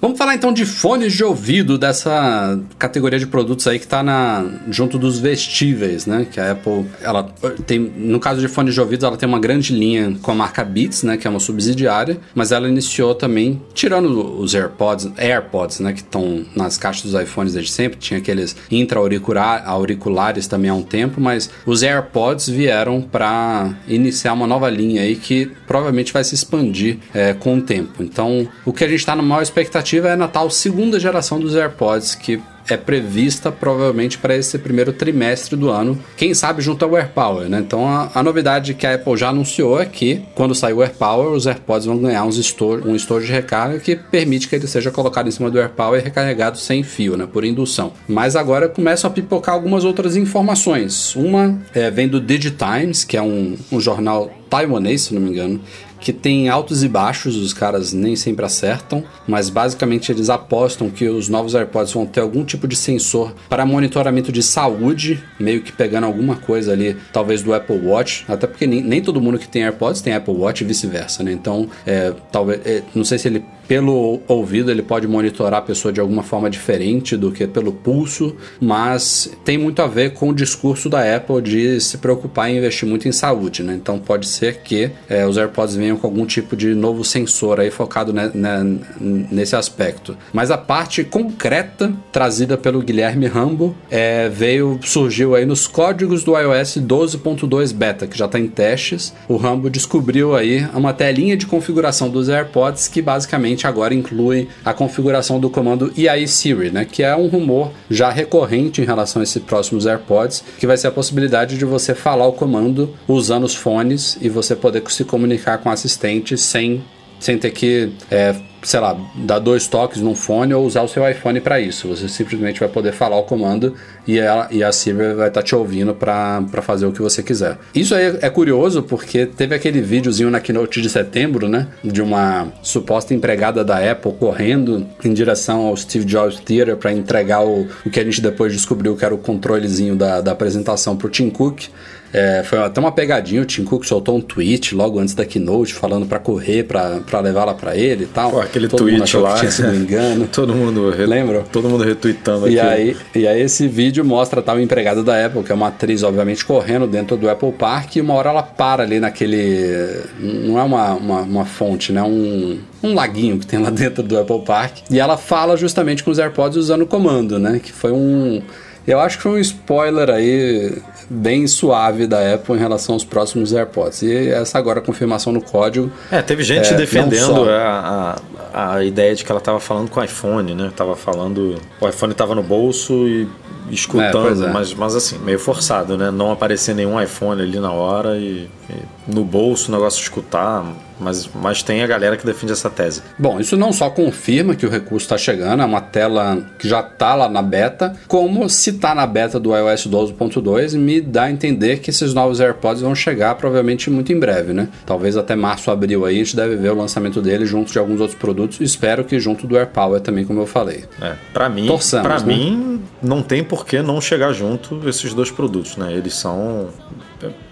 [0.00, 4.46] Vamos falar então de fones de ouvido dessa categoria de produtos aí que está na
[4.68, 6.24] junto dos vestíveis, né?
[6.30, 7.24] Que a Apple, ela
[7.66, 10.64] tem, no caso de fones de ouvido, ela tem uma grande linha com a marca
[10.64, 11.16] Beats, né?
[11.16, 15.92] Que é uma subsidiária, mas ela iniciou também tirando os AirPods, AirPods, né?
[15.92, 17.98] Que estão nas caixas dos iPhones desde sempre.
[17.98, 24.70] Tinha aqueles intra-auriculares também há um tempo, mas os AirPods vieram para iniciar uma nova
[24.70, 28.00] linha aí que provavelmente vai se expandir é, com o tempo.
[28.00, 31.54] Então, o que a gente está na maior expectativa é na tal segunda geração dos
[31.54, 36.96] AirPods, que é prevista provavelmente para esse primeiro trimestre do ano, quem sabe junto ao
[36.96, 37.60] AirPower, né?
[37.60, 41.32] Então a, a, novidade que a Apple já anunciou é que quando sair o AirPower,
[41.32, 44.90] os AirPods vão ganhar uns store, um store de recarga que permite que ele seja
[44.90, 47.26] colocado em cima do AirPower e recarregado sem fio, né?
[47.30, 47.92] Por indução.
[48.06, 51.14] Mas agora começam a pipocar algumas outras informações.
[51.16, 55.60] Uma é, vem do Digitimes, que é um, um jornal taiwanês, se não me engano,
[56.00, 61.08] que tem altos e baixos, os caras nem sempre acertam, mas basicamente eles apostam que
[61.08, 65.72] os novos AirPods vão ter algum tipo de sensor para monitoramento de saúde, meio que
[65.72, 69.48] pegando alguma coisa ali, talvez do Apple Watch, até porque nem, nem todo mundo que
[69.48, 71.32] tem AirPods tem Apple Watch e vice-versa, né?
[71.32, 75.92] Então, é, talvez, é, não sei se ele pelo ouvido ele pode monitorar a pessoa
[75.92, 80.34] de alguma forma diferente do que pelo pulso, mas tem muito a ver com o
[80.34, 83.74] discurso da Apple de se preocupar em investir muito em saúde, né?
[83.74, 87.70] Então pode ser que é, os AirPods venham com algum tipo de novo sensor aí
[87.70, 90.16] focado ne, ne, nesse aspecto.
[90.32, 96.38] Mas a parte concreta trazida pelo Guilherme Rambo é, veio surgiu aí nos códigos do
[96.38, 99.12] iOS 12.2 beta que já está em testes.
[99.28, 104.48] O Rambo descobriu aí uma telinha de configuração dos AirPods que basicamente provavelmente agora inclui
[104.64, 106.84] a configuração do comando EI Siri, né?
[106.84, 110.88] Que é um rumor já recorrente em relação a esses próximos AirPods, que vai ser
[110.88, 115.58] a possibilidade de você falar o comando usando os fones e você poder se comunicar
[115.58, 116.82] com o assistente sem
[117.20, 121.08] sem ter que é, sei lá, dar dois toques num fone ou usar o seu
[121.08, 121.88] iPhone para isso.
[121.88, 123.74] Você simplesmente vai poder falar o comando
[124.06, 127.22] e a, e a Siri vai estar tá te ouvindo para fazer o que você
[127.22, 127.58] quiser.
[127.74, 131.68] Isso aí é curioso porque teve aquele videozinho na keynote de setembro, né?
[131.84, 137.44] De uma suposta empregada da Apple correndo em direção ao Steve Jobs Theater para entregar
[137.44, 141.08] o, o que a gente depois descobriu que era o controlezinho da, da apresentação pro
[141.08, 141.68] Tim Cook.
[142.12, 145.74] É, foi até uma pegadinha, o Tim Cook soltou um tweet logo antes da keynote
[145.74, 148.30] falando para correr, para levar lá para ele e tal.
[148.30, 150.26] Pô, aquele todo tweet lá, tinha sido um engano.
[150.32, 151.44] todo mundo, lembra?
[151.52, 155.52] Todo mundo retweetando e aí E aí esse vídeo mostra tal empregada da Apple, que
[155.52, 158.98] é uma atriz obviamente correndo dentro do Apple Park e uma hora ela para ali
[158.98, 162.02] naquele não é uma, uma, uma fonte, né?
[162.02, 166.10] Um um laguinho que tem lá dentro do Apple Park e ela fala justamente com
[166.10, 167.60] os AirPods usando o comando, né?
[167.62, 168.40] Que foi um
[168.86, 170.72] eu acho que foi um spoiler aí
[171.08, 174.02] bem suave da Apple em relação aos próximos AirPods.
[174.02, 175.90] E essa agora confirmação no código.
[176.10, 178.16] É, teve gente é, defendendo a,
[178.52, 180.70] a, a, ideia de que ela estava falando com o iPhone, né?
[180.76, 181.56] Tava falando.
[181.80, 183.28] O iPhone estava no bolso e
[183.70, 184.52] escutando, é, é.
[184.52, 186.10] mas, mas assim, meio forçado, né?
[186.10, 190.64] Não aparecer nenhum iPhone ali na hora e, e no bolso o negócio escutar
[191.00, 193.02] mas, mas tem a galera que defende essa tese.
[193.18, 196.80] Bom, isso não só confirma que o recurso está chegando, é uma tela que já
[196.80, 201.30] está lá na beta, como se está na beta do iOS 12.2, me dá a
[201.30, 204.68] entender que esses novos AirPods vão chegar provavelmente muito em breve, né?
[204.84, 208.00] Talvez até março, abril aí, a gente deve ver o lançamento dele junto de alguns
[208.00, 208.60] outros produtos.
[208.60, 210.84] Espero que junto do AirPower também, como eu falei.
[211.00, 211.68] É, para mim,
[212.02, 212.26] para né?
[212.26, 215.92] mim não tem por que não chegar junto esses dois produtos, né?
[215.92, 216.68] Eles são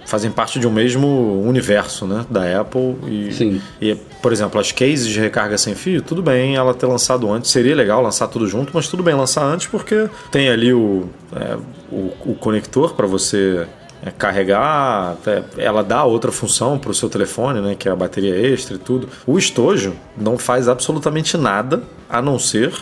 [0.07, 2.97] fazem parte de um mesmo universo né, da Apple.
[3.09, 3.61] E, Sim.
[3.83, 7.51] e, por exemplo, as cases de recarga sem fio, tudo bem ela ter lançado antes.
[7.51, 11.57] Seria legal lançar tudo junto, mas tudo bem lançar antes porque tem ali o, é,
[11.91, 13.67] o, o conector para você
[14.03, 15.17] é, carregar,
[15.57, 18.79] ela dá outra função para o seu telefone, né, que é a bateria extra e
[18.79, 19.09] tudo.
[19.27, 22.73] O estojo não faz absolutamente nada a não ser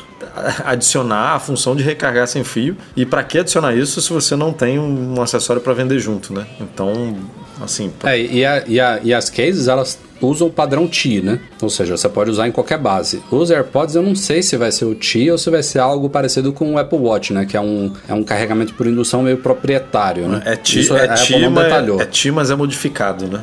[0.65, 2.77] adicionar a função de recarregar sem fio.
[2.97, 6.47] E para que adicionar isso se você não tem um acessório para vender junto, né?
[6.61, 7.17] Então,
[7.61, 7.93] assim.
[8.05, 11.41] É, e, a, e, a, e as cases, elas usam o padrão T, né?
[11.61, 13.23] Ou seja, você pode usar em qualquer base.
[13.31, 16.09] Os AirPods eu não sei se vai ser o T ou se vai ser algo
[16.09, 17.45] parecido com o Apple Watch, né?
[17.45, 20.43] Que é um, é um carregamento por indução meio proprietário, né?
[20.45, 21.09] É T, Isso é, é,
[21.49, 23.43] mas, é T, mas é modificado, né?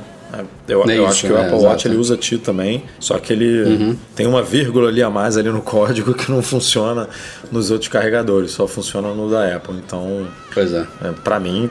[0.67, 3.33] Eu, é eu acho que o é, Apple Watch ele usa T também, só que
[3.33, 3.97] ele uhum.
[4.15, 7.09] tem uma vírgula ali a mais ali no código que não funciona
[7.51, 9.75] nos outros carregadores, só funciona no da Apple.
[9.75, 10.85] Então, pois é.
[11.03, 11.69] é para mim,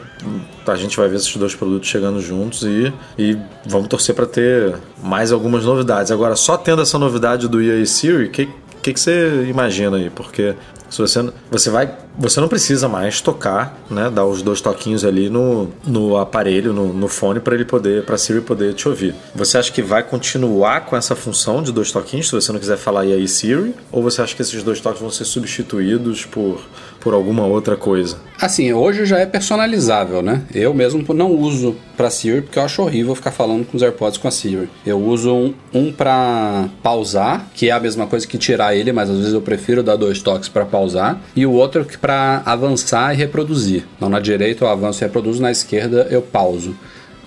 [0.66, 4.74] a gente vai ver esses dois produtos chegando juntos e, e vamos torcer para ter
[5.02, 6.12] mais algumas novidades.
[6.12, 8.48] Agora, só tendo essa novidade do EA Siri, o que,
[8.82, 10.10] que, que você imagina aí?
[10.10, 10.54] Porque
[10.90, 15.30] se você, você vai você não precisa mais tocar, né, dar os dois toquinhos ali
[15.30, 19.14] no, no aparelho, no, no fone para ele poder, para Siri poder te ouvir.
[19.34, 22.76] Você acha que vai continuar com essa função de dois toquinhos, se você não quiser
[22.76, 26.60] falar e aí Siri, ou você acha que esses dois toques vão ser substituídos por
[27.00, 28.18] por alguma outra coisa?
[28.40, 30.42] Assim, hoje já é personalizável, né?
[30.54, 34.18] Eu mesmo não uso para Siri porque eu acho horrível ficar falando com os AirPods
[34.18, 34.68] com a Siri.
[34.86, 39.10] Eu uso um, um para pausar, que é a mesma coisa que tirar ele, mas
[39.10, 43.16] às vezes eu prefiro dar dois toques para pausar, e o outro para avançar e
[43.16, 43.84] reproduzir.
[43.96, 46.74] Então na direita eu avanço e reproduzo, na esquerda eu pauso.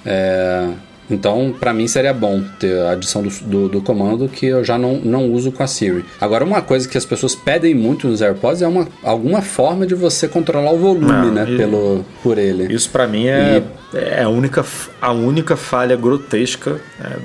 [0.06, 0.70] É...
[1.10, 4.78] Então, para mim seria bom ter a adição do, do, do, comando que eu já
[4.78, 6.06] não, não uso com a Siri.
[6.20, 9.96] Agora, uma coisa que as pessoas pedem muito nos AirPods é uma, alguma forma de
[9.96, 11.46] você controlar o volume, não, né?
[11.50, 12.74] E, pelo, por ele.
[12.74, 13.62] Isso para mim é,
[13.94, 13.98] e...
[13.98, 14.66] é a, única,
[15.02, 16.80] a única falha grotesca.
[17.00, 17.18] É,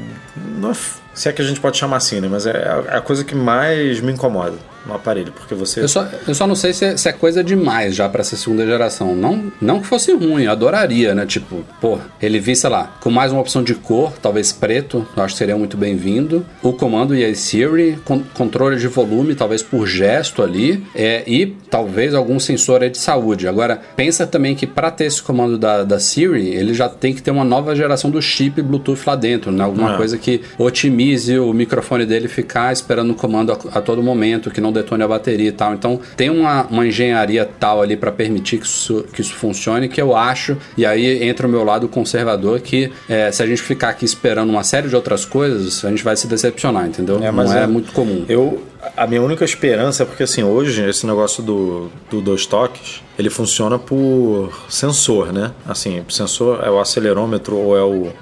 [0.58, 0.74] não é,
[1.14, 2.28] se é que a gente pode chamar assim, né?
[2.30, 4.56] Mas é a, a coisa que mais me incomoda
[4.88, 5.80] no aparelho, porque você.
[5.80, 8.34] Eu só, eu só não sei se é, se é coisa demais já para essa
[8.36, 9.14] segunda geração.
[9.14, 11.26] Não, não que fosse ruim, eu adoraria, né?
[11.26, 15.22] Tipo, pô, ele vir, sei lá, com mais uma opção de cor, talvez preto, eu
[15.22, 16.44] acho que seria muito bem-vindo.
[16.62, 21.46] O comando e a Siri, con controle de volume, talvez por gesto ali, é, e
[21.70, 23.46] talvez algum sensor de saúde.
[23.46, 27.20] Agora, pensa também que para ter esse comando da, da Siri, ele já tem que
[27.20, 29.64] ter uma nova geração do chip Bluetooth lá dentro, né?
[29.64, 29.96] Alguma é.
[29.96, 34.60] coisa que otimize o microfone dele ficar esperando o comando a, a todo momento, que
[34.60, 35.74] não detone a bateria e tal.
[35.74, 40.00] Então tem uma, uma engenharia tal ali para permitir que isso, que isso funcione que
[40.00, 43.90] eu acho, e aí entra o meu lado conservador, que é, se a gente ficar
[43.90, 47.22] aqui esperando uma série de outras coisas, a gente vai se decepcionar, entendeu?
[47.22, 48.24] É, Não é, é, muito comum.
[48.28, 48.62] Eu,
[48.96, 53.30] a minha única esperança é porque, assim, hoje, esse negócio do, do dois toques, ele
[53.30, 55.52] funciona por sensor, né?
[55.66, 58.12] Assim, sensor é o acelerômetro ou é o.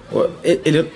[0.42, 0.90] Ele,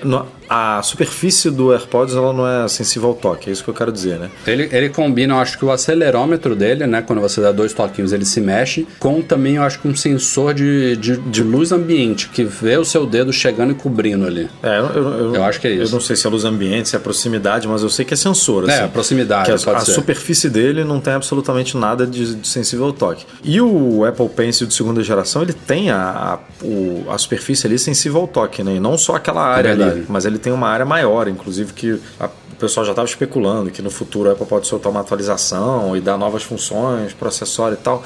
[0.49, 3.93] a superfície do AirPods ela não é sensível ao toque, é isso que eu quero
[3.93, 4.31] dizer, né?
[4.45, 7.03] Ele, ele combina, eu acho que o acelerômetro dele, né?
[7.03, 10.53] Quando você dá dois toquinhos, ele se mexe, com também, eu acho que um sensor
[10.53, 14.51] de, de, de luz ambiente, que vê o seu dedo chegando e cobrindo ali.
[14.61, 15.85] É, eu, eu, eu, eu acho que é isso.
[15.85, 18.17] Eu não sei se é luz ambiente, se é proximidade, mas eu sei que é
[18.17, 18.69] sensor.
[18.69, 19.45] É, assim, a proximidade.
[19.45, 23.25] Que a, a superfície dele não tem absolutamente nada de, de, sensível ao toque.
[23.43, 27.79] E o Apple Pencil de segunda geração, ele tem a, a, o, a superfície ali
[27.79, 28.77] sensível ao toque, né?
[28.77, 31.93] E não só aquela área é ali, mas ele tem uma área maior inclusive que
[31.93, 36.01] o pessoal já estava especulando que no futuro a Apple pode soltar uma atualização e
[36.01, 38.05] dar novas funções para acessório e tal.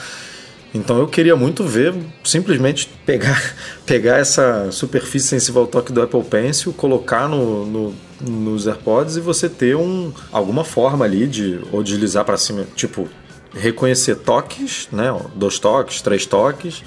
[0.75, 3.55] Então eu queria muito ver, simplesmente pegar,
[3.87, 7.95] pegar essa superfície sensível ao toque do Apple Pencil, colocar no, no
[8.31, 13.09] nos AirPods e você ter um, alguma forma ali de ou deslizar para cima, tipo
[13.53, 16.83] reconhecer toques, né, dois toques, três toques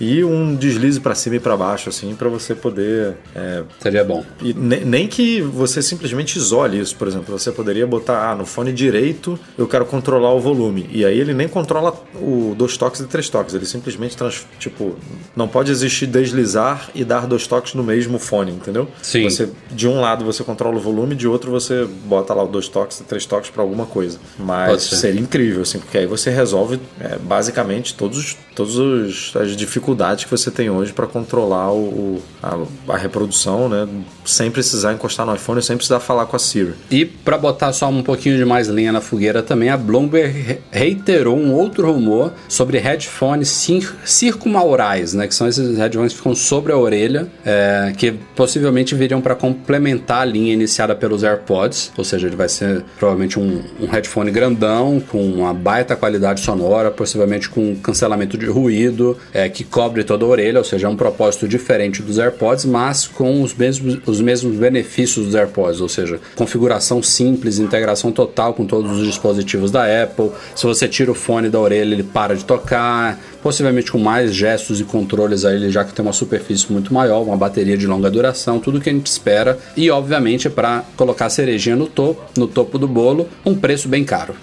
[0.00, 3.14] e um deslize para cima e para baixo, assim, para você poder.
[3.34, 4.24] É, Seria bom.
[4.40, 7.38] E ne, nem que você simplesmente isole isso, por exemplo.
[7.38, 10.88] Você poderia botar ah, no fone direito, eu quero controlar o volume.
[10.90, 13.54] E aí ele nem controla o dois toques e três toques.
[13.54, 14.96] Ele simplesmente, trans, tipo,
[15.36, 18.88] não pode existir deslizar e dar dois toques no mesmo fone, entendeu?
[19.02, 19.22] Sim.
[19.22, 22.98] Você, de um lado você controla o volume, de outro você bota lá dois toques
[23.00, 24.18] e três toques para alguma coisa.
[24.36, 30.24] Mas seria incrível, assim, porque aí você resolve é, basicamente todos, todos as dificuldades dificuldade
[30.24, 33.86] que você tem hoje para controlar o, a, a, reprodução, né?
[34.24, 36.74] Sem precisar encostar no iPhone, sem precisar falar com a Siri.
[36.90, 41.36] E para botar só um pouquinho de mais lenha na fogueira também, a Bloomberg reiterou
[41.36, 45.26] um outro rumor sobre headphones cir circumaurais, né?
[45.26, 50.22] Que são esses headphones que ficam sobre a orelha, é, que possivelmente viriam para complementar
[50.22, 55.00] a linha iniciada pelos AirPods, ou seja, ele vai ser provavelmente um, um headphone grandão,
[55.00, 60.28] com uma baita qualidade sonora, possivelmente com cancelamento de ruído, é, que cobre toda a
[60.28, 64.54] orelha, ou seja, é um propósito diferente dos AirPods, mas com os mesmos, os mesmos
[64.56, 70.30] benefícios dos AirPods, ou seja, configuração simples, integração total com todos os dispositivos da Apple.
[70.54, 74.80] Se você tira o fone da orelha, ele para de tocar, possivelmente com mais gestos
[74.80, 78.60] e controles aí, já que tem uma superfície muito maior, uma bateria de longa duração,
[78.60, 79.58] tudo que a gente espera.
[79.76, 84.04] E obviamente para colocar a cerejinha no topo, no topo do bolo, um preço bem
[84.04, 84.34] caro.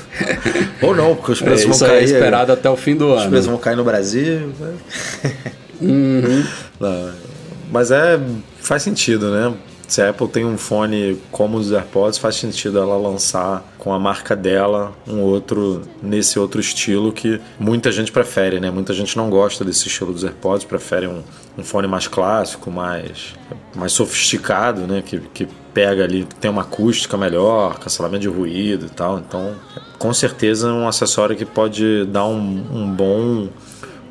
[0.82, 2.00] Ou não, porque os preços é, vão cair.
[2.00, 3.22] É esperado até o fim do os ano.
[3.24, 4.52] Os preços vão cair no Brasil.
[5.80, 6.44] Uhum.
[6.80, 7.10] Não,
[7.70, 8.18] mas é
[8.60, 9.52] faz sentido, né?
[9.90, 13.98] Se a Apple tem um fone como os AirPods, faz sentido ela lançar com a
[13.98, 18.70] marca dela um outro nesse outro estilo que muita gente prefere, né?
[18.70, 21.24] Muita gente não gosta desse estilo dos AirPods, prefere um,
[21.58, 23.34] um fone mais clássico, mais,
[23.74, 25.02] mais sofisticado, né?
[25.04, 29.18] Que, que pega ali, tem uma acústica melhor, cancelamento de ruído e tal.
[29.18, 29.56] Então,
[29.98, 33.48] com certeza é um acessório que pode dar um, um bom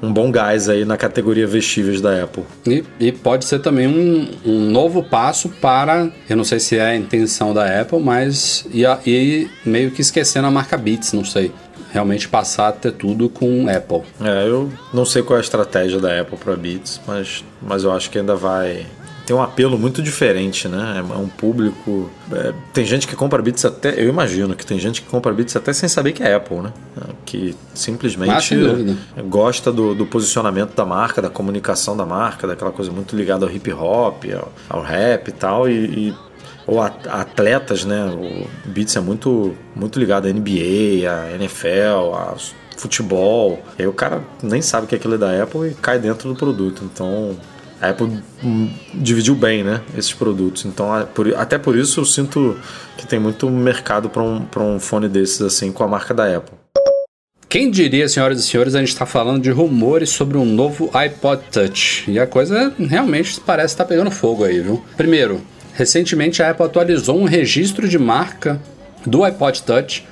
[0.02, 2.44] um bom gás aí na categoria vestíveis da Apple.
[2.66, 6.82] E, e pode ser também um, um, novo passo para, eu não sei se é
[6.82, 11.52] a intenção da Apple, mas e, e meio que esquecendo a marca Beats, não sei
[11.92, 14.04] realmente passar a ter tudo com Apple.
[14.22, 17.92] É, eu não sei qual é a estratégia da Apple para Beats, mas, mas eu
[17.92, 18.86] acho que ainda vai
[19.30, 21.06] tem um apelo muito diferente, né?
[21.08, 22.10] É um público.
[22.32, 24.02] É, tem gente que compra Beats até.
[24.02, 26.74] Eu imagino que tem gente que compra Beats até sem saber que é Apple, né?
[27.28, 28.56] Que simplesmente
[29.28, 33.52] gosta do, do, posicionamento da marca, da comunicação da marca, daquela coisa muito ligada ao
[33.52, 35.70] hip hop, ao, ao rap e tal.
[35.70, 36.16] E, e
[36.66, 38.06] ou atletas, né?
[38.06, 42.36] O Beats é muito, muito ligado à NBA, à NFL, a
[42.76, 43.62] futebol.
[43.78, 46.36] E aí o cara nem sabe que aquilo é da Apple e cai dentro do
[46.36, 46.84] produto.
[46.84, 47.38] Então
[47.82, 48.22] a Apple
[48.94, 50.66] dividiu bem né, esses produtos.
[50.66, 50.90] Então,
[51.38, 52.58] até por isso eu sinto
[52.98, 56.58] que tem muito mercado para um, um fone desses assim com a marca da Apple.
[57.48, 61.42] Quem diria, senhoras e senhores, a gente está falando de rumores sobre um novo iPod
[61.52, 62.04] Touch.
[62.08, 64.84] E a coisa realmente parece estar tá pegando fogo aí, viu?
[64.96, 65.42] Primeiro,
[65.74, 68.62] recentemente a Apple atualizou um registro de marca
[69.04, 70.06] do iPod Touch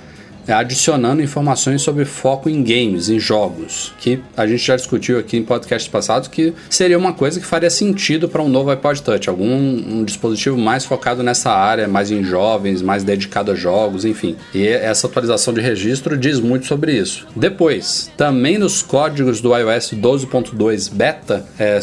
[0.47, 5.43] adicionando informações sobre foco em games, em jogos, que a gente já discutiu aqui em
[5.43, 9.47] podcasts passados que seria uma coisa que faria sentido para um novo iPod Touch, algum
[9.47, 14.35] um dispositivo mais focado nessa área, mais em jovens, mais dedicado a jogos, enfim.
[14.53, 17.27] E essa atualização de registro diz muito sobre isso.
[17.35, 21.79] Depois, também nos códigos do iOS 12.2 beta, é,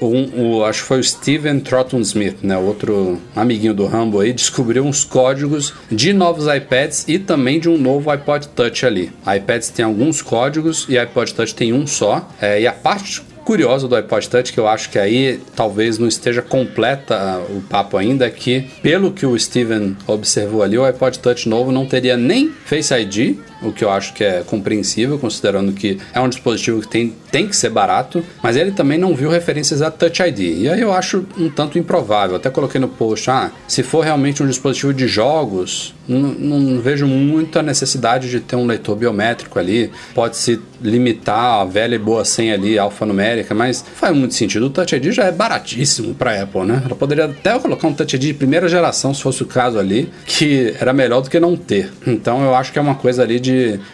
[0.00, 4.32] um, um, acho que foi o Steven Trotton Smith, né, outro amiguinho do Rambo aí,
[4.38, 9.12] descobriu uns códigos de novos iPads e também de um novo iPod Touch ali.
[9.36, 12.28] iPads tem alguns códigos e iPod Touch tem um só.
[12.40, 16.06] É, e a parte curiosa do iPod Touch, que eu acho que aí talvez não
[16.06, 21.18] esteja completa o papo ainda, é que, pelo que o Steven observou ali, o iPod
[21.18, 25.72] Touch novo não teria nem Face ID, o que eu acho que é compreensível, considerando
[25.72, 29.30] que é um dispositivo que tem, tem que ser barato, mas ele também não viu
[29.30, 30.38] referências a Touch ID.
[30.38, 32.36] E aí eu acho um tanto improvável.
[32.36, 37.06] Até coloquei no post, ah, se for realmente um dispositivo de jogos, não, não vejo
[37.06, 39.90] muita necessidade de ter um leitor biométrico ali.
[40.14, 44.66] Pode-se limitar a velha e boa senha ali, alfanumérica, mas faz muito sentido.
[44.66, 46.82] O Touch ID já é baratíssimo para Apple, né?
[46.84, 50.10] Ela poderia até colocar um Touch ID de primeira geração, se fosse o caso ali,
[50.26, 51.90] que era melhor do que não ter.
[52.06, 53.47] Então eu acho que é uma coisa ali de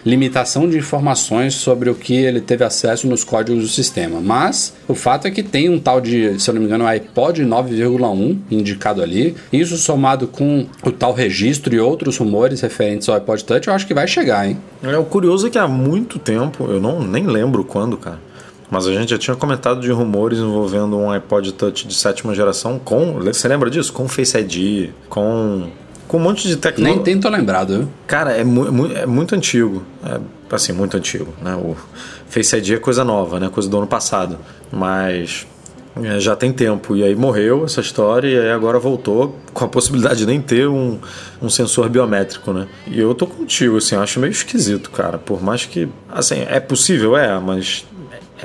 [0.05, 4.21] limitação de informações sobre o que ele teve acesso nos códigos do sistema.
[4.21, 7.43] Mas o fato é que tem um tal de, se eu não me engano, iPod
[7.43, 9.35] 9,1 indicado ali.
[9.53, 13.87] Isso somado com o tal registro e outros rumores referentes ao iPod Touch, eu acho
[13.87, 14.59] que vai chegar, hein?
[14.83, 18.19] É, o curioso é que há muito tempo, eu não nem lembro quando, cara.
[18.71, 22.79] Mas a gente já tinha comentado de rumores envolvendo um iPod Touch de sétima geração
[22.79, 23.21] com.
[23.21, 23.93] Você lembra disso?
[23.93, 25.69] Com Face ID, com.
[26.07, 26.97] Com um monte de tecnologia.
[26.97, 27.89] Nem tento lembrado, viu?
[28.07, 29.83] Cara, é, mu é muito antigo.
[30.05, 31.55] É, assim, muito antigo, né?
[31.55, 31.77] O
[32.29, 33.49] Face ID é coisa nova, né?
[33.49, 34.39] Coisa do ano passado.
[34.71, 35.47] Mas
[36.03, 36.97] é, já tem tempo.
[36.97, 40.69] E aí morreu essa história e aí agora voltou com a possibilidade de nem ter
[40.69, 40.99] um,
[41.41, 42.67] um sensor biométrico, né?
[42.87, 45.19] E eu tô contigo, assim, acho meio esquisito, cara.
[45.19, 45.89] Por mais que.
[46.11, 47.87] Assim, é possível, é, mas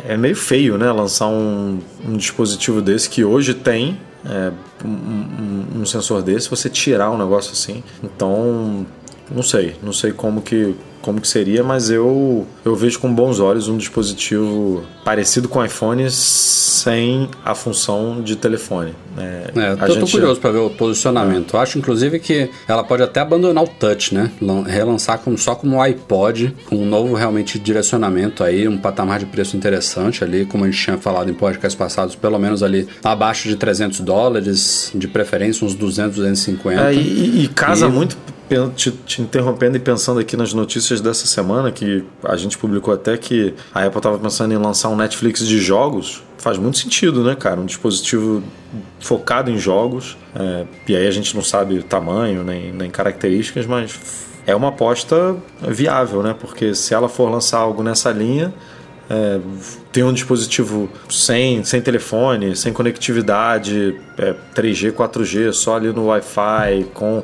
[0.07, 0.91] é meio feio, né?
[0.91, 3.99] Lançar um, um dispositivo desse que hoje tem.
[4.25, 4.51] É,
[4.85, 7.83] um, um, sensor desse, você tirar um negócio assim.
[8.03, 8.85] Então,
[9.31, 13.39] não sei, não sei como que como que seria, mas eu, eu vejo com bons
[13.39, 18.93] olhos um dispositivo parecido com o iPhone sem a função de telefone.
[19.17, 20.11] É, é eu tô, gente...
[20.11, 21.55] curioso para ver o posicionamento.
[21.55, 21.57] É.
[21.57, 24.31] Eu acho, inclusive, que ela pode até abandonar o touch, né?
[24.65, 29.57] Relançar como, só como iPod, com um novo realmente direcionamento aí, um patamar de preço
[29.57, 33.55] interessante ali, como a gente tinha falado em podcasts passados, pelo menos ali abaixo de
[33.55, 36.81] 300 dólares, de preferência uns 200, 250.
[36.81, 37.89] É, e, e casa e...
[37.89, 38.17] muito
[38.75, 43.17] te, te, interrompendo e pensando aqui nas notícias dessa semana, que a gente publicou até
[43.17, 46.23] que a Apple estava pensando em lançar um Netflix de jogos.
[46.37, 47.59] Faz muito sentido, né, cara?
[47.59, 48.41] Um dispositivo
[48.99, 50.17] focado em jogos.
[50.35, 53.99] É, e aí a gente não sabe o tamanho nem, nem características, mas
[54.47, 56.35] é uma aposta viável, né?
[56.39, 58.53] Porque se ela for lançar algo nessa linha,
[59.09, 59.39] é,
[59.91, 66.85] tem um dispositivo sem, sem telefone, sem conectividade, é, 3G, 4G, só ali no Wi-Fi,
[66.93, 67.23] com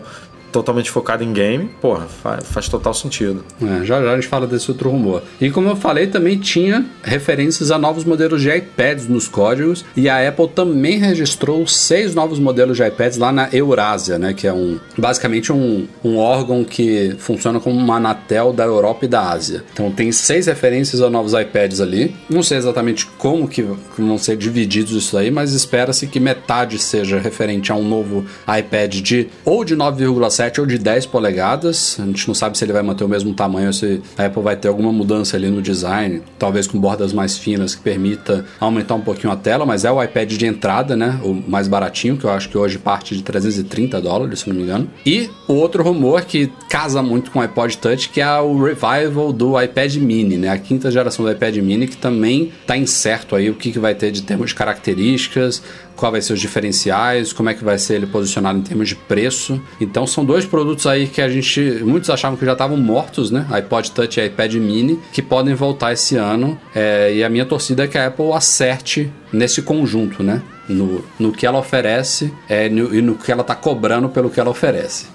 [0.56, 3.43] totalmente focado em game, porra, faz, faz total sentido.
[3.62, 5.22] É, já já a gente fala desse outro rumor.
[5.41, 10.08] E como eu falei, também tinha referências a novos modelos de iPads nos códigos, e
[10.08, 14.53] a Apple também registrou seis novos modelos de iPads lá na Eurásia, né, que é
[14.53, 19.64] um basicamente um, um órgão que funciona como uma Anatel da Europa e da Ásia.
[19.74, 22.16] Então tem seis referências a novos iPads ali.
[22.30, 23.62] Não sei exatamente como que
[23.97, 28.95] vão ser divididos isso aí, mas espera-se que metade seja referente a um novo iPad
[28.95, 31.98] de ou de 9,7 7 ou de 10 polegadas.
[32.00, 34.56] A gente não sabe se ele vai manter o mesmo tamanho se a Apple vai
[34.56, 39.02] ter alguma mudança ali no design, talvez com bordas mais finas que permita aumentar um
[39.02, 41.20] pouquinho a tela, mas é o iPad de entrada, né?
[41.24, 44.64] O mais baratinho, que eu acho que hoje parte de 330 dólares, se não me
[44.64, 44.89] engano.
[45.06, 49.34] E o outro rumor que casa muito com o iPod Touch, que é o revival
[49.34, 50.50] do iPad Mini, né?
[50.50, 53.96] A quinta geração do iPad Mini, que também está incerto aí o que, que vai
[53.96, 55.64] ter de termos de características,
[55.96, 58.96] qual vai ser os diferenciais, como é que vai ser ele posicionado em termos de
[58.96, 59.62] preço.
[59.80, 63.46] Então são dois produtos aí que a gente muitos achavam que já estavam mortos, né?
[63.52, 66.60] iPod Touch e iPad Mini, que podem voltar esse ano.
[66.74, 70.41] É, e a minha torcida é que a Apple acerte nesse conjunto, né?
[70.68, 74.39] No, no que ela oferece é, no, e no que ela está cobrando pelo que
[74.39, 75.06] ela oferece.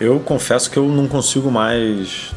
[0.00, 2.34] Eu, eu confesso que eu não consigo mais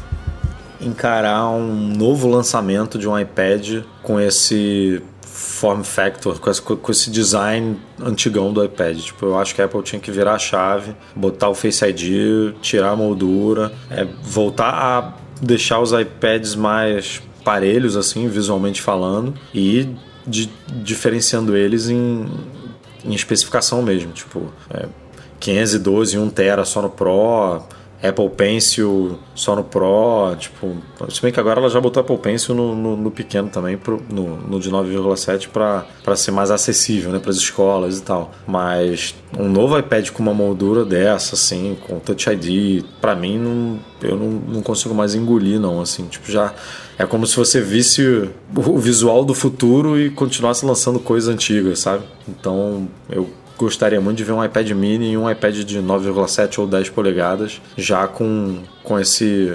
[0.80, 7.10] encarar um novo lançamento de um iPad com esse form factor, com esse, com esse
[7.10, 8.98] design antigão do iPad.
[8.98, 12.54] Tipo, eu acho que a Apple tinha que virar a chave, botar o Face ID,
[12.60, 19.88] tirar a moldura, é, voltar a deixar os iPads mais parelhos, assim, visualmente falando, e
[20.26, 20.50] de,
[20.82, 22.26] diferenciando eles em,
[23.04, 24.12] em especificação mesmo.
[24.12, 24.86] Tipo, é,
[25.38, 27.62] 512 e 1 tera só no Pro,
[28.02, 30.76] Apple Pencil só no Pro, tipo,
[31.10, 34.02] se bem que agora ela já botou Apple Pencil no, no, no pequeno também, pro,
[34.10, 38.30] no, no de 9,7 para ser mais acessível, né, para as escolas e tal.
[38.46, 43.78] Mas um novo iPad com uma moldura dessa, assim, com Touch ID, para mim não,
[44.02, 46.54] eu não, não consigo mais engolir, não, assim, tipo, já
[46.98, 48.02] é como se você visse
[48.54, 52.04] o visual do futuro e continuasse lançando coisas antigas, sabe?
[52.28, 53.28] Então eu
[53.64, 57.60] gostaria muito de ver um iPad mini e um iPad de 9,7 ou 10 polegadas
[57.76, 59.54] já com, com esse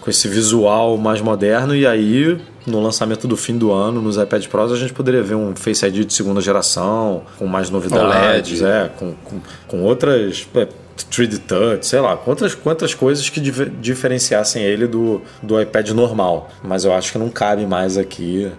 [0.00, 4.46] com esse visual mais moderno e aí no lançamento do fim do ano nos iPad
[4.46, 8.90] Pros a gente poderia ver um Face ID de segunda geração com mais novidades, é,
[8.96, 10.66] com, com, com outras é,
[11.04, 16.50] 3D Touch, sei lá, quantas, quantas coisas que dif diferenciassem ele do, do iPad normal.
[16.62, 18.50] Mas eu acho que não cabe mais aqui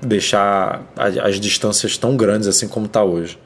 [0.00, 3.38] deixar as, as distâncias tão grandes assim como está hoje.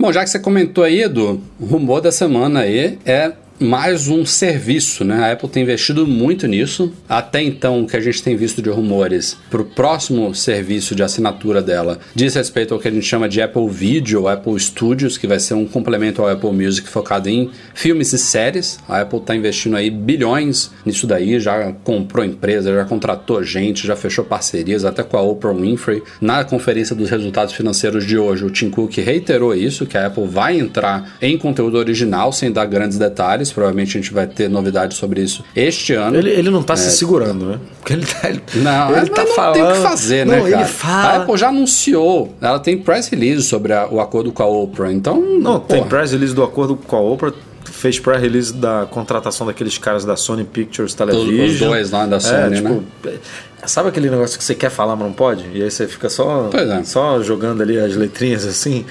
[0.00, 4.24] Bom, já que você comentou aí, Edu, o rumor da semana aí é mais um
[4.24, 5.16] serviço, né?
[5.16, 6.92] A Apple tem investido muito nisso.
[7.06, 11.02] Até então, o que a gente tem visto de rumores para o próximo serviço de
[11.02, 15.26] assinatura dela diz respeito ao que a gente chama de Apple Video, Apple Studios, que
[15.26, 18.78] vai ser um complemento ao Apple Music focado em filmes e séries.
[18.88, 23.94] A Apple está investindo aí bilhões nisso daí, já comprou empresa, já contratou gente, já
[23.94, 26.02] fechou parcerias até com a Oprah Winfrey.
[26.18, 30.26] Na conferência dos resultados financeiros de hoje, o Tim Cook reiterou isso, que a Apple
[30.26, 34.96] vai entrar em conteúdo original sem dar grandes detalhes Provavelmente a gente vai ter novidades
[34.96, 36.16] sobre isso este ano.
[36.16, 37.58] Ele, ele não tá é, se segurando, né?
[37.78, 38.28] Porque ele tá.
[38.28, 39.54] Ele, não, ele tá não falando.
[39.54, 40.50] Tem que fazer, né, não, né?
[40.50, 40.62] Cara?
[40.62, 41.08] Ele fala.
[41.08, 42.34] A Apple já anunciou.
[42.40, 44.92] Ela tem press release sobre a, o acordo com a Oprah.
[44.92, 45.20] Então.
[45.20, 45.80] Não, porra.
[45.80, 47.32] tem press release do acordo com a Oprah
[47.80, 51.46] fez pré-release da contratação daqueles caras da Sony Pictures Television.
[51.46, 53.18] Os dois lá da é, Sony, é, tipo, né?
[53.66, 55.44] Sabe aquele negócio que você quer falar, mas não pode?
[55.52, 56.82] E aí você fica só, é.
[56.82, 58.84] só jogando ali as letrinhas assim.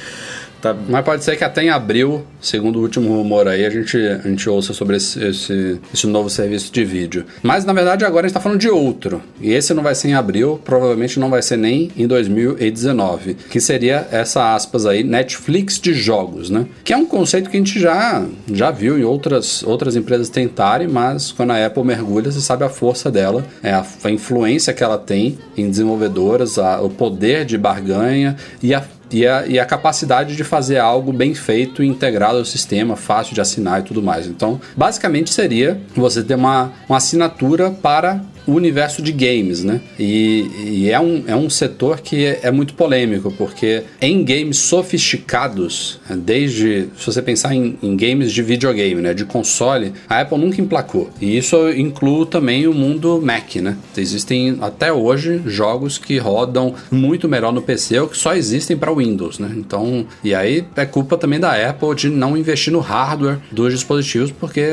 [0.62, 3.98] Tá, mas pode ser que até em abril, segundo o último rumor aí, a gente,
[3.98, 7.26] a gente ouça sobre esse, esse, esse novo serviço de vídeo.
[7.42, 9.22] Mas na verdade agora a gente está falando de outro.
[9.40, 13.36] E esse não vai ser em abril, provavelmente não vai ser nem em 2019.
[13.50, 16.66] Que seria essa aspas aí, Netflix de jogos, né?
[16.84, 20.88] Que é um conceito que a gente já, já viu em outras, outras empresas tentarem,
[20.88, 24.84] mas quando a Apple mergulha, você sabe a força dela, é a, a influência que
[24.84, 29.66] ela tem em desenvolvedoras, a, o poder de barganha e a e a, e a
[29.66, 34.28] capacidade de fazer algo bem feito, integrado ao sistema, fácil de assinar e tudo mais.
[34.28, 39.80] Então, basicamente seria você ter uma, uma assinatura para o universo de games, né?
[39.98, 44.58] E, e, é, um, é um setor que é, é, muito polêmico, porque em games
[44.58, 49.14] sofisticados, desde se você pensar em, em, games de videogame, né?
[49.14, 51.10] De console, a Apple nunca emplacou.
[51.22, 53.78] E isso inclui também o mundo Mac, né?
[53.96, 58.94] Existem até hoje jogos que rodam muito melhor no PC ou que só existem para
[58.94, 59.52] Windows, né?
[59.56, 64.32] Então, e aí é culpa também da Apple de não investir no hardware dos dispositivos,
[64.32, 64.66] porque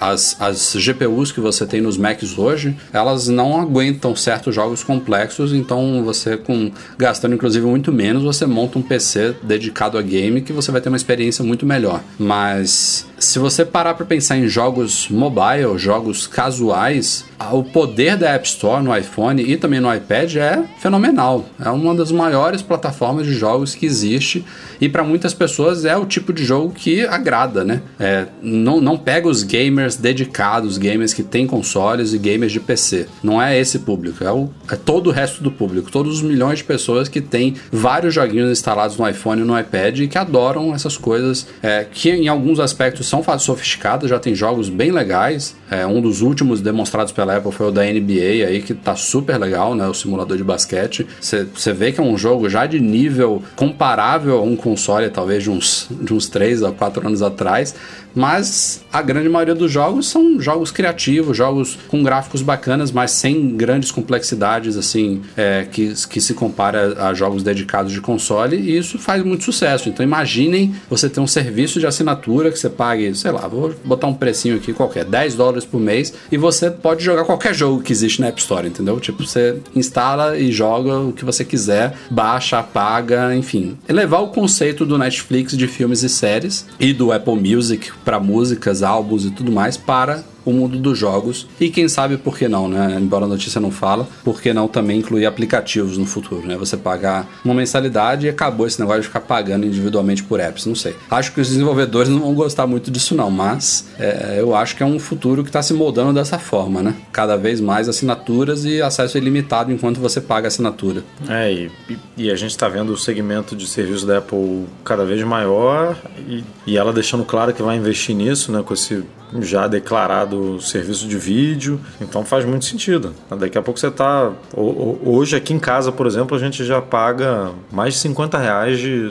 [0.00, 5.52] as, as GPUs que você tem nos Macs hoje, elas não aguentam certos jogos complexos,
[5.52, 10.52] então você com gastando inclusive muito menos, você monta um PC dedicado a game que
[10.52, 12.02] você vai ter uma experiência muito melhor.
[12.18, 18.46] Mas se você parar para pensar em jogos mobile, jogos casuais, o poder da App
[18.48, 21.44] Store no iPhone e também no iPad é fenomenal.
[21.62, 24.44] É uma das maiores plataformas de jogos que existe
[24.80, 27.82] e para muitas pessoas é o tipo de jogo que agrada, né?
[27.98, 33.06] É, não, não pega os gamers dedicados, gamers que têm consoles e gamers de PC.
[33.22, 36.58] Não é esse público, é, o, é todo o resto do público, todos os milhões
[36.58, 40.74] de pessoas que têm vários joguinhos instalados no iPhone e no iPad e que adoram
[40.74, 45.56] essas coisas é, que em alguns aspectos são sofisticadas, já tem jogos bem legais.
[45.68, 49.36] É, um dos últimos demonstrados pela Apple foi o da NBA aí, que tá super
[49.36, 49.86] legal, né?
[49.88, 51.06] O simulador de basquete.
[51.20, 55.50] Você vê que é um jogo já de nível comparável a um console, talvez de
[55.50, 57.74] uns, de uns 3 a 4 anos atrás,
[58.14, 63.56] mas a grande maioria dos jogos são jogos criativos, jogos com gráficos bacanas, mas sem
[63.56, 68.98] grandes complexidades assim é, que, que se compara a jogos dedicados de console e isso
[68.98, 69.88] faz muito sucesso.
[69.88, 72.68] Então imaginem você ter um serviço de assinatura que você
[73.00, 76.70] pague, sei lá, vou botar um precinho aqui qualquer, 10 dólares por mês e você
[76.70, 79.00] pode jogar qualquer jogo que existe na App Store, entendeu?
[79.00, 83.78] Tipo, você instala e joga o que você quiser, baixa, apaga, enfim.
[83.88, 88.82] Elevar o conceito do Netflix de filmes e séries e do Apple Music para músicas,
[88.82, 92.68] álbuns e tudo mais para o mundo dos jogos e quem sabe por que não,
[92.68, 92.98] né?
[93.00, 96.56] Embora a notícia não fala, por que não também incluir aplicativos no futuro, né?
[96.56, 100.74] Você pagar uma mensalidade e acabou esse negócio de ficar pagando individualmente por apps, não
[100.74, 100.94] sei.
[101.10, 104.82] Acho que os desenvolvedores não vão gostar muito disso não, mas é, eu acho que
[104.82, 106.94] é um futuro que está se moldando dessa forma, né?
[107.12, 111.02] Cada vez mais assinaturas e acesso ilimitado enquanto você paga a assinatura.
[111.28, 111.70] É, e,
[112.16, 115.96] e a gente está vendo o segmento de serviço da Apple cada vez maior
[116.28, 118.62] e, e ela deixando claro que vai investir nisso, né?
[118.62, 119.04] Com esse
[119.40, 120.29] já declarado
[120.60, 123.14] serviço de vídeo, então faz muito sentido.
[123.38, 124.32] Daqui a pouco você está.
[124.54, 129.10] Hoje aqui em casa, por exemplo, a gente já paga mais de 50 reais de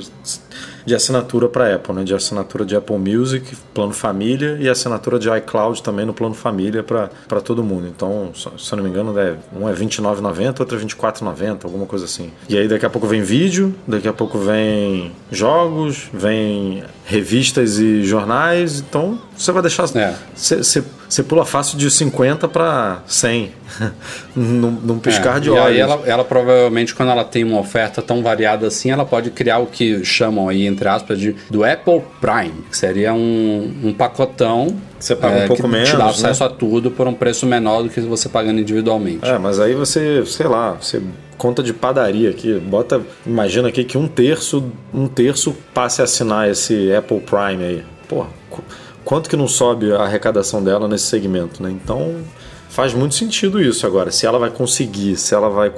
[0.90, 2.04] de assinatura para Apple, né?
[2.04, 6.84] De assinatura de Apple Music, plano família, e assinatura de iCloud também no plano família
[6.84, 7.88] para todo mundo.
[7.88, 12.06] Então, se eu não me engano, é, um é R$29,90, outro é R$24,90, alguma coisa
[12.06, 12.32] assim.
[12.50, 18.04] E aí daqui a pouco vem vídeo, daqui a pouco vem jogos, vem revistas e
[18.04, 19.86] jornais, então você vai deixar.
[19.96, 20.14] É.
[20.36, 23.52] Você, você pula fácil de 50 para 100
[24.36, 25.64] num, num piscar é, de olhos.
[25.64, 29.32] E aí ela, ela, provavelmente, quando ela tem uma oferta tão variada assim, ela pode
[29.32, 33.94] criar o que chamam aí, entre aspas, de, do Apple Prime, que seria um, um
[33.94, 35.90] pacotão você paga é, um pouco que menos.
[35.90, 36.10] Te dá né?
[36.10, 39.26] acesso a tudo por um preço menor do que você pagando individualmente.
[39.26, 41.02] É, mas aí você, sei lá, você
[41.38, 46.50] conta de padaria aqui, bota, imagina aqui que um terço, um terço passe a assinar
[46.50, 47.84] esse Apple Prime aí.
[48.10, 48.28] Porra,
[49.06, 51.72] quanto que não sobe a arrecadação dela nesse segmento, né?
[51.72, 52.16] Então
[52.80, 54.10] faz muito sentido isso agora.
[54.10, 55.70] Se ela vai conseguir, se ela vai,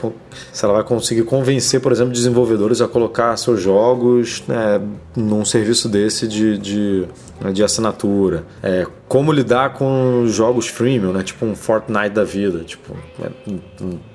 [0.54, 4.80] se ela vai conseguir convencer, por exemplo, desenvolvedores a colocar seus jogos né,
[5.16, 7.08] num serviço desse de, de,
[7.52, 8.45] de assinatura.
[8.62, 11.22] É, como lidar com jogos freemium, né?
[11.22, 12.64] Tipo um Fortnite da vida.
[12.64, 13.30] Tipo, é,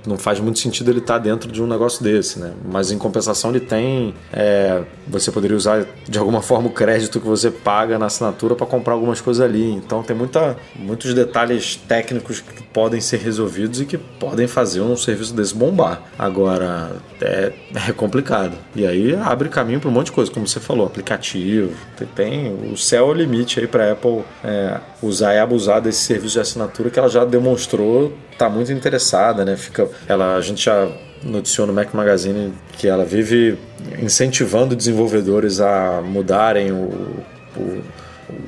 [0.07, 2.55] não faz muito sentido ele estar tá dentro de um negócio desse, né?
[2.65, 4.15] Mas em compensação ele tem.
[4.33, 8.67] É, você poderia usar de alguma forma o crédito que você paga na assinatura para
[8.67, 9.71] comprar algumas coisas ali.
[9.71, 14.97] Então tem muita, muitos detalhes técnicos que podem ser resolvidos e que podem fazer um
[14.97, 16.05] serviço desse bombar.
[16.19, 17.53] Agora é,
[17.87, 18.57] é complicado.
[18.75, 21.75] E aí abre caminho para um monte de coisa, como você falou, aplicativo.
[22.15, 24.25] Tem, o céu é o limite aí para Apple.
[24.43, 29.45] É, usar e abusar desse serviço de assinatura que ela já demonstrou tá muito interessada,
[29.45, 29.57] né?
[29.57, 30.89] Fica, ela, a gente já
[31.23, 33.59] noticiou no Mac Magazine que ela vive
[33.99, 37.25] incentivando desenvolvedores a mudarem o,
[37.57, 37.83] o,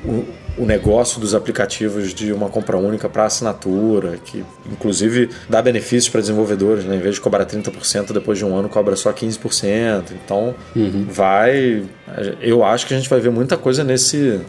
[0.05, 0.25] o,
[0.59, 6.19] o negócio dos aplicativos de uma compra única para assinatura, que inclusive dá benefícios para
[6.19, 6.97] desenvolvedores, né?
[6.97, 10.11] em vez de cobrar 30% depois de um ano, cobra só 15%.
[10.11, 11.07] Então, uhum.
[11.09, 11.83] vai.
[12.41, 14.41] Eu acho que a gente vai ver muita coisa nesse,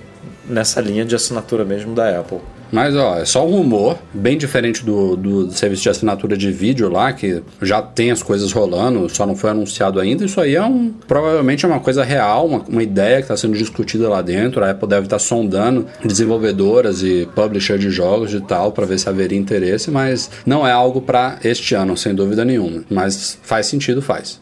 [0.51, 2.41] nessa linha de assinatura mesmo da Apple.
[2.73, 6.89] Mas, ó, é só um rumor, bem diferente do, do serviço de assinatura de vídeo
[6.89, 10.25] lá, que já tem as coisas rolando, só não foi anunciado ainda.
[10.25, 10.93] Isso aí é um.
[11.07, 14.65] Provavelmente é uma coisa real, uma, uma ideia que está sendo discutida lá dentro.
[14.65, 18.99] A Apple deve estar tá sondando desenvolvedoras e publishers de jogos e tal, para ver
[18.99, 22.85] se haveria interesse, mas não é algo para este ano, sem dúvida nenhuma.
[22.89, 24.41] Mas faz sentido, faz.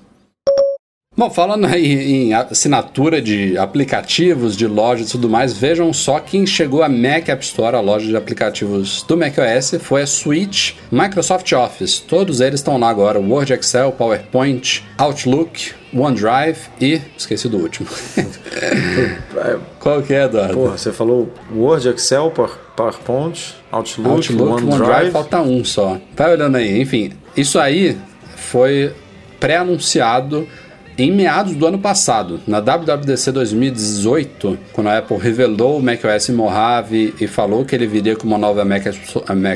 [1.19, 6.47] Bom, falando aí em assinatura de aplicativos, de lojas e tudo mais, vejam só quem
[6.47, 11.53] chegou a Mac App Store, a loja de aplicativos do macOS, foi a Switch, Microsoft
[11.53, 11.99] Office.
[11.99, 17.01] Todos eles estão lá agora: Word, Excel, PowerPoint, Outlook, OneDrive e.
[17.17, 17.89] esqueci do último.
[19.81, 20.55] Qual que é, Eduardo?
[20.55, 22.33] Porra, você falou Word, Excel,
[22.77, 24.83] PowerPoint, Outlook, Outlook OneDrive.
[24.83, 25.11] OneDrive.
[25.11, 26.01] Falta um só.
[26.15, 26.81] Vai olhando aí.
[26.81, 27.99] Enfim, isso aí
[28.37, 28.93] foi
[29.41, 30.47] pré-anunciado
[30.99, 37.15] em meados do ano passado, na WWDC 2018, quando a Apple revelou o macOS Mojave
[37.21, 38.85] e falou que ele viria com uma nova Mac,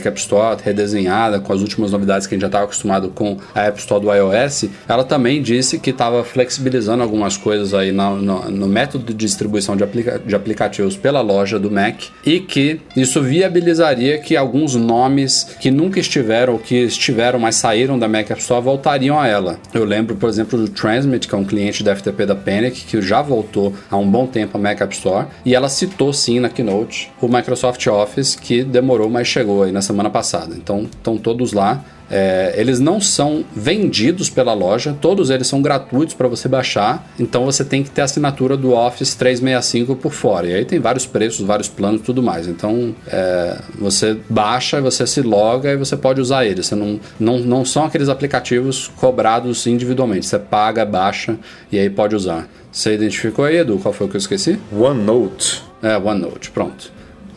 [0.07, 3.62] App Store redesenhada, com as últimas novidades que a gente já estava acostumado com a
[3.62, 8.49] App Store do iOS, ela também disse que estava flexibilizando algumas coisas aí no, no,
[8.49, 13.20] no método de distribuição de, aplica de aplicativos pela loja do Mac e que isso
[13.20, 18.40] viabilizaria que alguns nomes que nunca estiveram ou que estiveram, mas saíram da Mac App
[18.40, 19.59] Store voltariam a ela.
[19.74, 23.01] Eu lembro, por exemplo, do Transmit, que é um cliente da FTP da Panic, que
[23.01, 26.51] já voltou há um bom tempo a Mac App Store, e ela citou sim na
[26.51, 30.55] Keynote o Microsoft Office, que demorou, mas chegou aí na semana passada.
[30.55, 31.83] Então, estão todos lá.
[32.13, 37.47] É, eles não são vendidos pela loja, todos eles são gratuitos para você baixar, então
[37.47, 40.47] você tem que ter a assinatura do Office 365 por fora.
[40.47, 42.47] E aí tem vários preços, vários planos e tudo mais.
[42.47, 46.67] Então é, você baixa, você se loga e você pode usar eles.
[46.67, 50.27] Você não, não, não são aqueles aplicativos cobrados individualmente.
[50.27, 51.39] Você paga, baixa
[51.71, 52.47] e aí pode usar.
[52.71, 53.79] Você identificou aí, Edu?
[53.79, 54.59] Qual foi o que eu esqueci?
[54.71, 55.63] OneNote.
[55.83, 56.93] É, OneNote, pronto.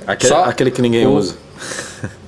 [0.06, 1.36] Aquele, Só aquele que ninguém o, usa.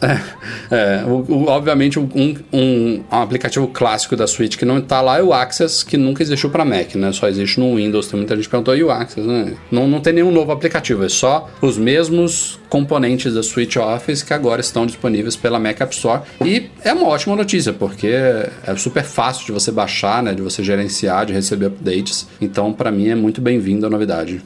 [0.70, 5.02] É, é o, o, obviamente um, um, um, aplicativo clássico da Switch que não está
[5.02, 7.12] lá é o Access, que nunca existiu para Mac, né?
[7.12, 8.08] Só existe no Windows.
[8.08, 9.56] Tem muita gente perguntou, e o Access, né?
[9.72, 14.34] Não, não tem nenhum novo aplicativo, é só os mesmos componentes da Switch Office que
[14.34, 16.22] agora estão disponíveis pela Mac App Store.
[16.46, 20.34] E é uma ótima notícia, porque é super fácil de você baixar, né?
[20.34, 22.28] De você gerenciar, de receber updates.
[22.40, 24.42] Então, para mim, é muito bem-vindo a novidade.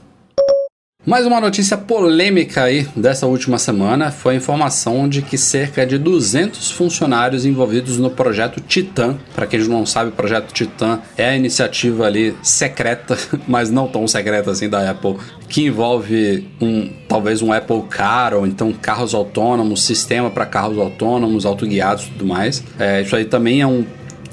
[1.03, 5.97] Mais uma notícia polêmica aí dessa última semana foi a informação de que cerca de
[5.97, 11.35] 200 funcionários envolvidos no projeto Titan, para quem não sabe, o projeto Titan é a
[11.35, 15.17] iniciativa ali secreta, mas não tão secreta assim da Apple,
[15.49, 21.47] que envolve um talvez um Apple Car ou então carros autônomos, sistema para carros autônomos,
[21.47, 22.63] autoguiados tudo mais.
[22.77, 23.83] É, isso aí também é um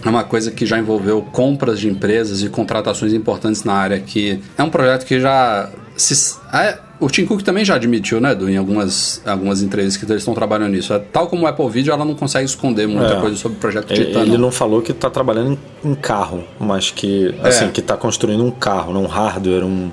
[0.05, 4.39] é uma coisa que já envolveu compras de empresas e contratações importantes na área, que
[4.57, 8.49] é um projeto que já se, é, o Tim Cook também já admitiu, né, Edu,
[8.49, 10.93] em algumas, algumas entrevistas que eles estão trabalhando nisso.
[10.95, 13.21] É, tal como o Apple Video, ela não consegue esconder muita É.
[13.21, 14.21] coisa sobre o projeto Ele, Titan.
[14.23, 14.51] ele não.
[14.51, 17.69] falou que tá trabalhando em, em carro, mas que assim, É.
[17.69, 19.91] que tá construindo um carro, não um hardware, um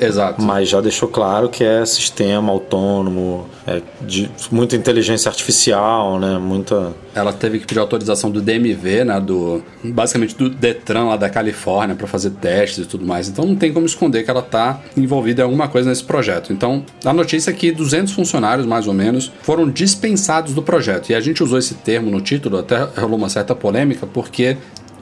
[0.00, 0.42] Exato.
[0.42, 6.38] mas já deixou claro que é sistema autônomo, é de muita inteligência artificial, né?
[6.38, 11.28] Muita Ela teve que pedir autorização do DMV, né, do basicamente do Detran lá da
[11.28, 13.28] Califórnia para fazer testes e tudo mais.
[13.28, 16.52] Então não tem como esconder que ela está envolvida em alguma coisa nesse projeto.
[16.52, 21.10] Então a notícia é que 200 funcionários mais ou menos foram dispensados do projeto.
[21.10, 24.56] E a gente usou esse termo no título, até rolou uma certa polêmica porque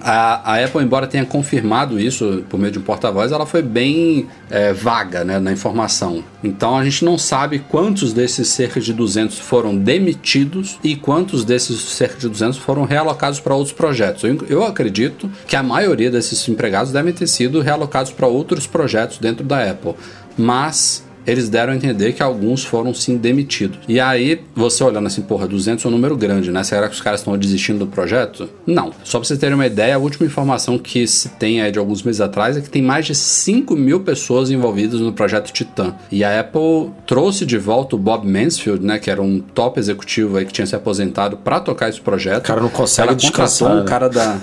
[0.07, 4.29] a, a Apple, embora tenha confirmado isso por meio de um porta-voz, ela foi bem
[4.51, 6.23] é, vaga né, na informação.
[6.43, 11.81] Então a gente não sabe quantos desses cerca de 200 foram demitidos e quantos desses
[11.81, 14.25] cerca de 200 foram realocados para outros projetos.
[14.25, 19.17] Eu, eu acredito que a maioria desses empregados devem ter sido realocados para outros projetos
[19.17, 19.95] dentro da Apple.
[20.37, 23.79] Mas eles deram a entender que alguns foram sim demitidos.
[23.89, 26.63] E aí, você olhando assim, porra, 200 é um número grande, né?
[26.63, 28.49] Será que os caras estão desistindo do projeto?
[28.67, 28.93] Não.
[29.03, 32.03] Só pra vocês terem uma ideia, a última informação que se tem aí de alguns
[32.03, 35.95] meses atrás é que tem mais de 5 mil pessoas envolvidas no projeto Titan.
[36.11, 38.99] E a Apple trouxe de volta o Bob Mansfield, né?
[38.99, 42.45] Que era um top executivo aí que tinha se aposentado para tocar esse projeto.
[42.45, 43.89] O cara não consegue Ela descansar, contratou um né?
[43.89, 44.39] cara da.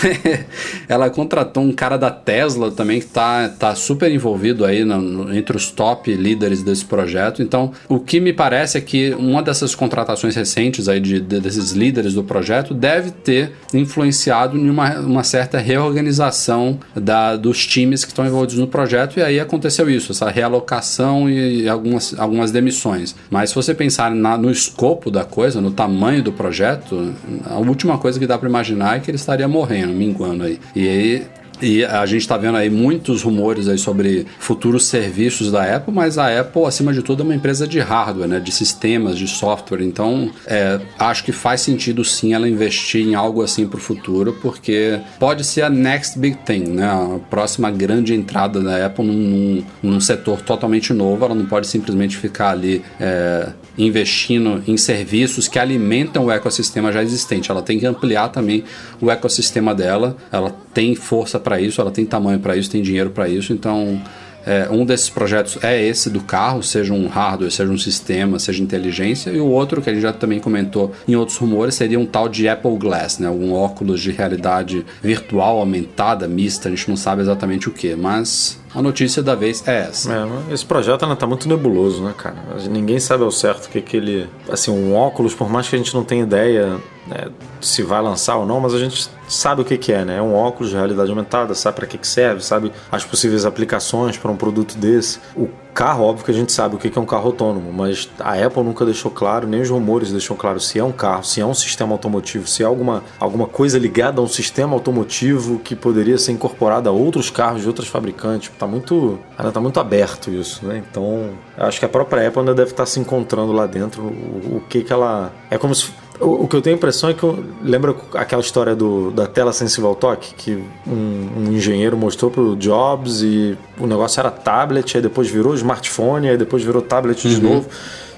[0.88, 5.34] ela contratou um cara da Tesla também que tá, tá super envolvido aí no- no-
[5.34, 7.42] entre os top líderes desse projeto.
[7.42, 11.72] Então, o que me parece é que uma dessas contratações recentes aí de, de- desses
[11.72, 18.10] líderes do projeto deve ter influenciado em uma, uma certa reorganização da, dos times que
[18.10, 19.18] estão envolvidos no projeto.
[19.18, 23.14] E aí aconteceu isso, essa realocação e algumas, algumas demissões.
[23.30, 27.12] Mas se você pensar na- no escopo da coisa, no tamanho do projeto,
[27.46, 30.58] a última coisa que dá para imaginar é que ele estaria morrendo, minguando aí.
[30.74, 31.22] E aí
[31.62, 36.18] e a gente está vendo aí muitos rumores aí sobre futuros serviços da Apple, mas
[36.18, 38.40] a Apple, acima de tudo, é uma empresa de hardware, né?
[38.40, 39.82] de sistemas, de software.
[39.82, 44.36] Então, é, acho que faz sentido sim ela investir em algo assim para o futuro,
[44.40, 46.84] porque pode ser a next big thing, né?
[46.84, 51.24] a próxima grande entrada da Apple num, num, setor totalmente novo.
[51.24, 57.02] Ela não pode simplesmente ficar ali é, investindo em serviços que alimentam o ecossistema já
[57.02, 57.50] existente.
[57.50, 58.64] Ela tem que ampliar também
[59.00, 60.16] o ecossistema dela.
[60.32, 63.54] Ela tem força para isso, ela tem tamanho para isso, tem dinheiro para isso.
[63.54, 63.98] Então,
[64.46, 68.62] é, um desses projetos é esse do carro, seja um hardware, seja um sistema, seja
[68.62, 72.06] inteligência, e o outro que a gente já também comentou em outros rumores seria um
[72.06, 73.28] tal de Apple Glass, né?
[73.28, 78.58] Um óculos de realidade virtual aumentada, mista, a gente não sabe exatamente o que, mas
[78.74, 80.12] a notícia da vez é essa.
[80.12, 82.36] É, esse projeto ainda tá muito nebuloso, né, cara?
[82.70, 84.28] Ninguém sabe ao certo o que, que ele.
[84.48, 87.26] Assim, um óculos, por mais que a gente não tenha ideia né,
[87.60, 90.16] se vai lançar ou não, mas a gente sabe o que, que é, né?
[90.16, 94.18] É um óculos de realidade aumentada, sabe para que, que serve, sabe as possíveis aplicações
[94.18, 95.20] para um produto desse.
[95.36, 98.34] O carro, óbvio que a gente sabe o que, é um carro autônomo, mas a
[98.34, 101.46] Apple nunca deixou claro, nem os rumores deixam claro se é um carro, se é
[101.46, 106.18] um sistema automotivo, se é alguma, alguma coisa ligada a um sistema automotivo que poderia
[106.18, 108.50] ser incorporado a outros carros de outros fabricantes.
[108.58, 110.82] Tá muito, ainda tá muito aberto isso, né?
[110.90, 114.62] Então, acho que a própria Apple ainda deve estar se encontrando lá dentro o, o
[114.68, 117.22] que que ela é como se o, o que eu tenho a impressão é que
[117.22, 122.30] eu, lembra aquela história do, da tela sensível ao toque que um, um engenheiro mostrou
[122.30, 127.28] pro Jobs e o negócio era tablet, aí depois virou smartphone, aí depois virou tablet
[127.28, 127.68] de novo.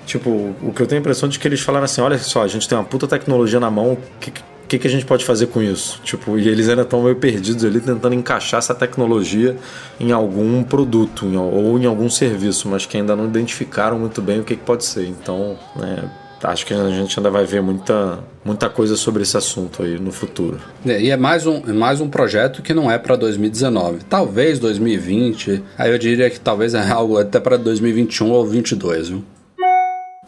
[0.05, 0.31] Tipo,
[0.63, 2.69] o que eu tenho a impressão de que eles falaram assim, olha só, a gente
[2.69, 4.33] tem uma puta tecnologia na mão, o que,
[4.67, 6.01] que, que a gente pode fazer com isso?
[6.03, 9.57] Tipo, e eles ainda estão meio perdidos ali tentando encaixar essa tecnologia
[10.01, 14.41] em algum produto em- ou em algum serviço, mas que ainda não identificaram muito bem
[14.41, 15.07] o que, que pode ser.
[15.07, 16.11] Então, né,
[16.43, 20.13] acho que a gente ainda vai ver muita, muita coisa sobre esse assunto aí no
[20.13, 20.59] futuro.
[20.85, 24.01] É, E é mais um, é mais um projeto que não é para 2019.
[24.09, 25.63] Talvez 2020.
[25.79, 29.25] Aí eu diria que talvez é algo até para 2021 ou 2022, viu?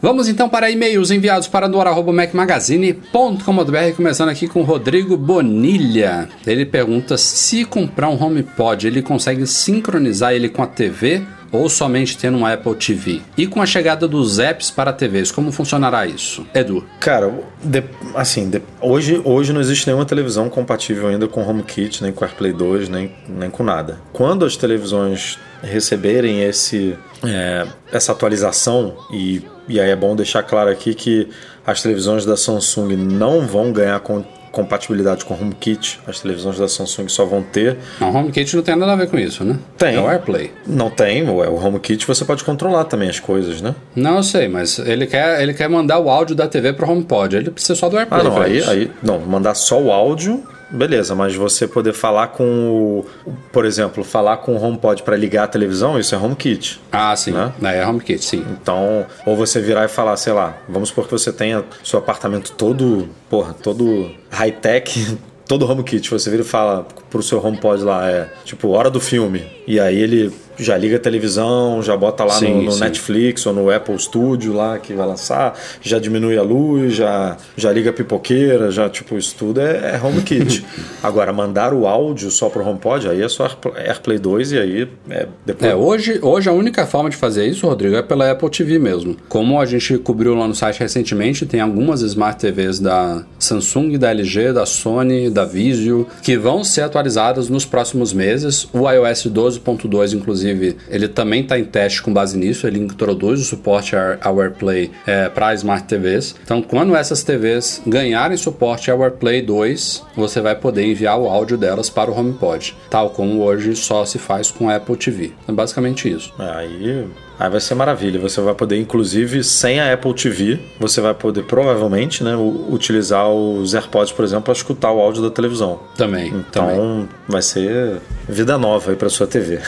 [0.05, 6.29] Vamos então para e-mails enviados para doar.macmagazine.com.br, começando aqui com Rodrigo Bonilha.
[6.45, 12.19] Ele pergunta se comprar um HomePod, ele consegue sincronizar ele com a TV ou somente
[12.19, 13.19] tendo um Apple TV?
[13.35, 16.45] E com a chegada dos apps para TVs, como funcionará isso?
[16.53, 16.85] Edu.
[16.99, 17.33] Cara,
[17.63, 17.83] de-
[18.13, 22.53] assim, de- hoje, hoje não existe nenhuma televisão compatível ainda com HomeKit, nem com AirPlay
[22.53, 23.99] 2, nem, nem com nada.
[24.13, 30.69] Quando as televisões receberem esse, é, essa atualização, e, e aí é bom deixar claro
[30.69, 31.27] aqui que
[31.65, 37.09] as televisões da Samsung não vão ganhar com, compatibilidade com HomeKit, as televisões da Samsung
[37.09, 37.77] só vão ter.
[37.99, 39.57] Não, o HomeKit não tem nada a ver com isso, né?
[39.77, 39.95] Tem.
[39.95, 40.51] É o AirPlay.
[40.65, 43.75] Não tem, o o HomeKit você pode controlar também as coisas, né?
[43.95, 47.35] Não, eu sei, mas ele quer, ele quer mandar o áudio da TV pro HomePod.
[47.35, 48.23] Ele precisa só do Ah, AirPlay.
[48.23, 48.91] não, pra aí, aí.
[49.03, 53.05] Não, mandar só o áudio beleza, mas você poder falar com o.
[53.51, 56.81] Por exemplo, falar com o HomePod para ligar a televisão, isso é HomeKit.
[56.91, 57.31] Ah, sim.
[57.31, 57.53] Né?
[57.61, 58.45] É HomeKit, sim.
[58.51, 62.51] Então, ou você virar e falar, sei lá, vamos supor que você tenha seu apartamento
[62.53, 66.09] todo, porra, todo high-tech, todo HomeKit.
[66.09, 69.54] Você vira e fala pro seu HomePod lá, é tipo, hora do filme.
[69.67, 72.79] E aí ele já liga a televisão, já bota lá Sim, no, no sim.
[72.79, 77.71] Netflix ou no Apple Studio lá que vai lançar, já diminui a luz, já, já
[77.73, 80.65] liga a pipoqueira, já tipo, isso tudo é, é HomeKit.
[81.03, 84.87] Agora, mandar o áudio só pro HomePod, aí é só Airpl- AirPlay 2 e aí
[85.09, 85.71] é depois.
[85.71, 89.17] É, hoje, hoje a única forma de fazer isso, Rodrigo, é pela Apple TV mesmo.
[89.27, 94.09] Como a gente cobriu lá no site recentemente, tem algumas Smart TVs da Samsung, da
[94.11, 98.67] LG, da Sony, da Vizio, que vão ser atualizadas nos próximos meses.
[98.71, 99.25] O iOS
[99.59, 102.67] 12.2, inclusive, ele também está em teste com base nisso.
[102.67, 106.35] Ele introduz o suporte ao AirPlay é, para Smart TVs.
[106.43, 111.57] Então, quando essas TVs ganharem suporte ao AirPlay 2, você vai poder enviar o áudio
[111.57, 115.31] delas para o HomePod, tal como hoje só se faz com Apple TV.
[115.47, 116.33] É basicamente isso.
[116.39, 117.05] É, Aí,
[117.39, 118.19] aí vai ser maravilha.
[118.19, 123.73] Você vai poder, inclusive, sem a Apple TV, você vai poder provavelmente né, utilizar os
[123.73, 125.79] AirPods, por exemplo, para escutar o áudio da televisão.
[125.97, 126.27] Também.
[126.27, 127.09] Então também.
[127.27, 129.59] vai ser vida nova aí para sua TV.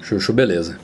[0.00, 0.78] Chuchu, beleza.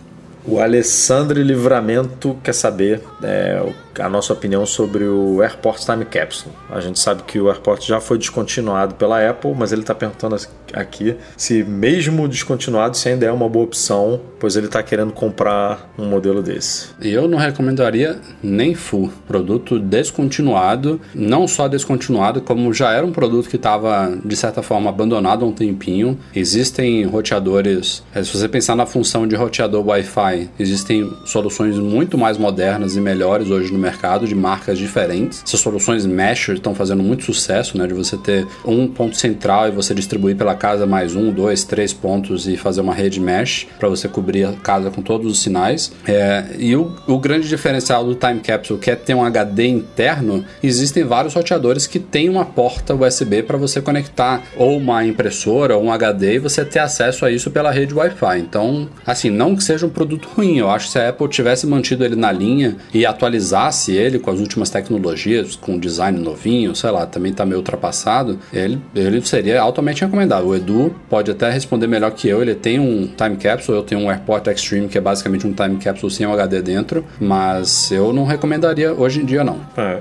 [0.44, 3.62] O Alessandro Livramento quer saber é,
[3.98, 6.54] a nossa opinião sobre o AirPort Time Capsule.
[6.70, 10.36] A gente sabe que o AirPort já foi descontinuado pela Apple, mas ele está perguntando
[10.72, 15.90] aqui se, mesmo descontinuado, se ainda é uma boa opção, pois ele está querendo comprar
[15.98, 16.88] um modelo desse.
[17.00, 19.10] Eu não recomendaria nem full.
[19.26, 24.90] Produto descontinuado, não só descontinuado, como já era um produto que estava, de certa forma,
[24.90, 26.18] abandonado há um tempinho.
[26.34, 32.38] Existem roteadores, eh, se você pensar na função de roteador Wi-Fi, existem soluções muito mais
[32.38, 33.87] modernas e melhores hoje no mercado,
[34.26, 35.42] de marcas diferentes.
[35.46, 37.86] Essas soluções mesh estão fazendo muito sucesso, né?
[37.86, 41.92] De você ter um ponto central e você distribuir pela casa mais um, dois, três
[41.92, 45.92] pontos e fazer uma rede mesh para você cobrir a casa com todos os sinais.
[46.06, 50.44] É, e o, o grande diferencial do Time Capsule, que é ter um HD interno,
[50.62, 55.84] existem vários roteadores que têm uma porta USB para você conectar ou uma impressora ou
[55.84, 58.38] um HD e você ter acesso a isso pela rede Wi-Fi.
[58.38, 61.66] Então, assim, não que seja um produto ruim, eu acho que se a Apple tivesse
[61.66, 63.04] mantido ele na linha e
[63.68, 67.58] atualizasse ele com as últimas tecnologias, com um design novinho, sei lá, também tá meio
[67.58, 70.48] ultrapassado, ele, ele seria altamente recomendável.
[70.48, 74.00] O Edu pode até responder melhor que eu, ele tem um Time Capsule, eu tenho
[74.00, 78.12] um AirPort Extreme que é basicamente um Time Capsule sem um HD dentro, mas eu
[78.12, 79.60] não recomendaria hoje em dia não.
[79.76, 80.00] É,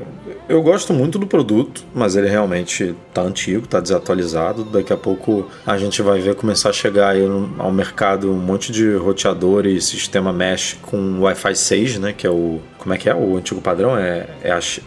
[0.49, 4.63] eu gosto muito do produto, mas ele realmente tá antigo, tá desatualizado.
[4.63, 7.21] Daqui a pouco a gente vai ver começar a chegar aí
[7.57, 12.13] ao mercado um monte de roteador e sistema mesh com Wi-Fi 6, né?
[12.13, 12.61] Que é o.
[12.77, 13.15] Como é que é?
[13.15, 13.97] O antigo padrão?
[13.97, 14.79] É, é AX?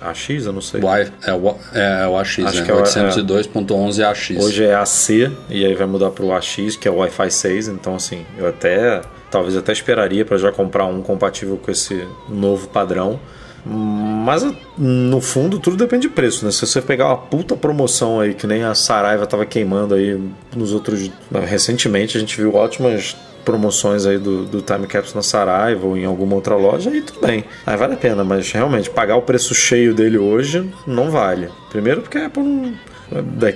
[0.46, 0.80] Eu não sei.
[0.80, 2.64] Wi, é, o- é, o AX, Acho né?
[2.64, 4.30] que é o- 802.11 AX.
[4.38, 7.68] Hoje é AC e aí vai mudar pro AX, que é o Wi-Fi 6.
[7.68, 9.00] Então, assim, eu até.
[9.30, 13.20] Talvez até esperaria para já comprar um compatível com esse novo padrão.
[13.64, 14.44] Mas
[14.78, 16.50] no fundo tudo depende de preço, né?
[16.50, 20.18] Se você pegar uma puta promoção aí, que nem a Saraiva tava queimando aí
[20.56, 21.10] nos outros.
[21.46, 23.14] Recentemente a gente viu ótimas
[23.50, 27.26] promoções aí do, do Time Capsule na Saraiva ou em alguma outra loja, aí tudo
[27.26, 27.44] bem.
[27.66, 31.48] Aí vale a pena, mas realmente pagar o preço cheio dele hoje não vale.
[31.70, 32.74] Primeiro porque a Apple não,
[33.22, 33.52] da-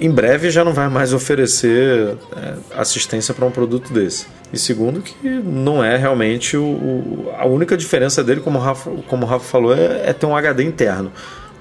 [0.00, 4.26] em breve já não vai mais oferecer é, assistência para um produto desse.
[4.52, 8.90] E segundo que não é realmente o, o- a única diferença dele, como o Rafa,
[9.08, 11.12] como o Rafa falou, é, é ter um HD interno.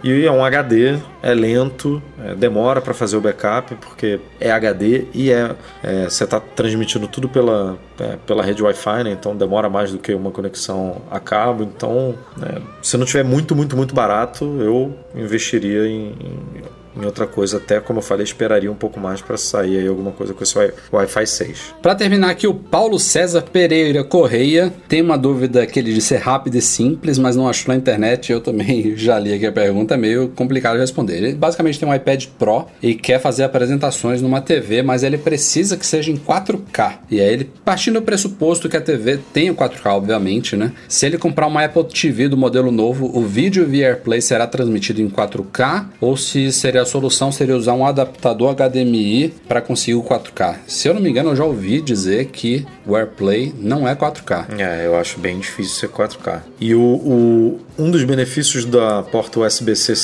[0.05, 5.05] E é um HD, é lento, é, demora para fazer o backup, porque é HD
[5.11, 9.11] e é, é, você está transmitindo tudo pela, é, pela rede Wi-Fi, né?
[9.19, 11.63] então demora mais do que uma conexão a cabo.
[11.63, 16.61] Então, né, se não tiver muito, muito, muito barato, eu investiria em, em
[16.99, 20.11] em outra coisa, até como eu falei, esperaria um pouco mais para sair aí alguma
[20.11, 21.75] coisa com esse Wi- Wi-Fi 6.
[21.81, 26.17] Para terminar aqui, o Paulo César Pereira Correia tem uma dúvida que ele disse ser
[26.17, 28.31] rápida e simples, mas não achou na internet.
[28.31, 31.17] Eu também já li aqui a pergunta, é meio complicado de responder.
[31.17, 35.75] Ele basicamente tem um iPad Pro e quer fazer apresentações numa TV, mas ele precisa
[35.75, 36.93] que seja em 4K.
[37.09, 40.71] E aí ele, partindo do pressuposto que a TV tenha 4K, obviamente, né?
[40.87, 45.01] Se ele comprar uma Apple TV do modelo novo, o vídeo via AirPlay será transmitido
[45.01, 50.03] em 4K ou se seria a solução seria usar um adaptador HDMI para conseguir o
[50.03, 50.57] 4K.
[50.67, 54.59] Se eu não me engano, eu já ouvi dizer que o AirPlay não é 4K.
[54.59, 56.41] É, eu acho bem difícil ser 4K.
[56.59, 59.95] E o, o- um dos benefícios da porta USB-C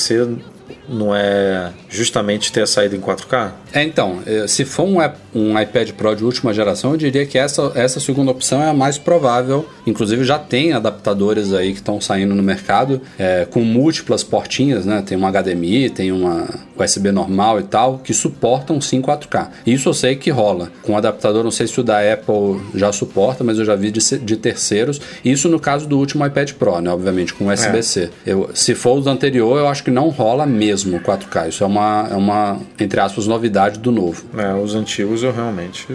[0.92, 3.52] não é justamente ter saído em 4K?
[3.72, 4.98] É, então, eh, se for um,
[5.34, 8.74] um iPad Pro de última geração, eu diria que essa, essa segunda opção é a
[8.74, 9.66] mais provável.
[9.86, 15.02] Inclusive já tem adaptadores aí que estão saindo no mercado é, com múltiplas portinhas, né?
[15.04, 19.48] Tem uma HDMI, tem uma USB normal e tal, que suportam sim 4K.
[19.66, 20.70] Isso eu sei que rola.
[20.82, 24.00] Com adaptador, não sei se o da Apple já suporta, mas eu já vi de,
[24.18, 25.00] de terceiros.
[25.24, 26.90] Isso no caso do último iPad Pro, né?
[26.90, 28.10] Obviamente, com USB-C.
[28.26, 28.32] É.
[28.32, 31.48] Eu, se for o do anterior, eu acho que não rola mesmo 4K.
[31.48, 34.24] Isso é uma, é uma entre aspas, novidade do novo.
[34.36, 35.86] É, os antigos eu realmente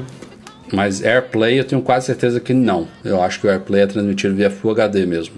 [0.71, 2.87] mas AirPlay eu tenho quase certeza que não.
[3.03, 5.35] Eu acho que o AirPlay é transmitido via Full HD mesmo.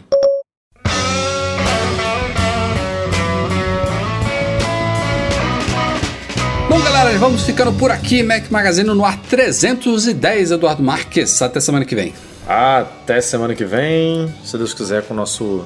[6.70, 8.24] Bom, galera, vamos ficando por aqui.
[8.24, 11.42] Mac Magazine no ar 310, Eduardo Marques.
[11.42, 12.14] Até semana que vem.
[12.48, 15.64] Até semana que vem, se Deus quiser, com o nosso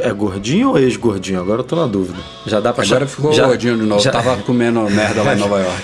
[0.00, 1.40] é gordinho ou ex-gordinho?
[1.40, 2.18] Agora eu tô na dúvida.
[2.46, 4.02] Já dá pra Agora ficou já, gordinho de novo.
[4.02, 4.10] Já...
[4.10, 5.82] Tava comendo merda lá em Nova York.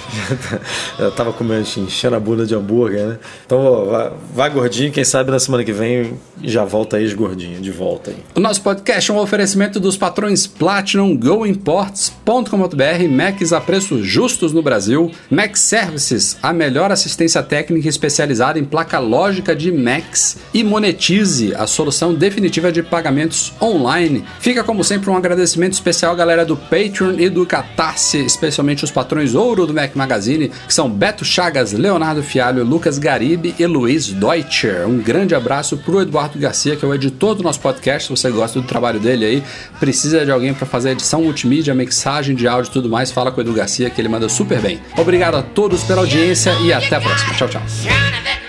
[0.99, 3.19] eu tava comendo, enchendo a bunda de hambúrguer, né?
[3.45, 8.11] Então vai, vai, gordinho, quem sabe na semana que vem já volta ex-gordinho, de volta
[8.11, 8.17] aí.
[8.35, 14.63] O nosso podcast é um oferecimento dos patrões Platinum, GoImports.com.br, Macs a preços justos no
[14.63, 21.55] Brasil, Mac Services, a melhor assistência técnica especializada em placa lógica de Macs e Monetize,
[21.55, 24.25] a solução definitiva de pagamentos online online.
[24.39, 29.35] Fica como sempre um agradecimento especial galera do Patreon e do Catarse, especialmente os patrões
[29.35, 34.87] ouro do Mac Magazine, que são Beto Chagas, Leonardo Fialho, Lucas Garibe e Luiz Deutscher.
[34.87, 38.05] Um grande abraço pro Eduardo Garcia, que é o editor do nosso podcast.
[38.05, 39.43] Se você gosta do trabalho dele aí,
[39.81, 43.39] precisa de alguém para fazer edição multimídia, mixagem de áudio e tudo mais, fala com
[43.39, 44.81] o Edu Garcia que ele manda super bem.
[44.97, 47.35] Obrigado a todos pela audiência e até a próxima.
[47.35, 48.48] Tchau, tchau.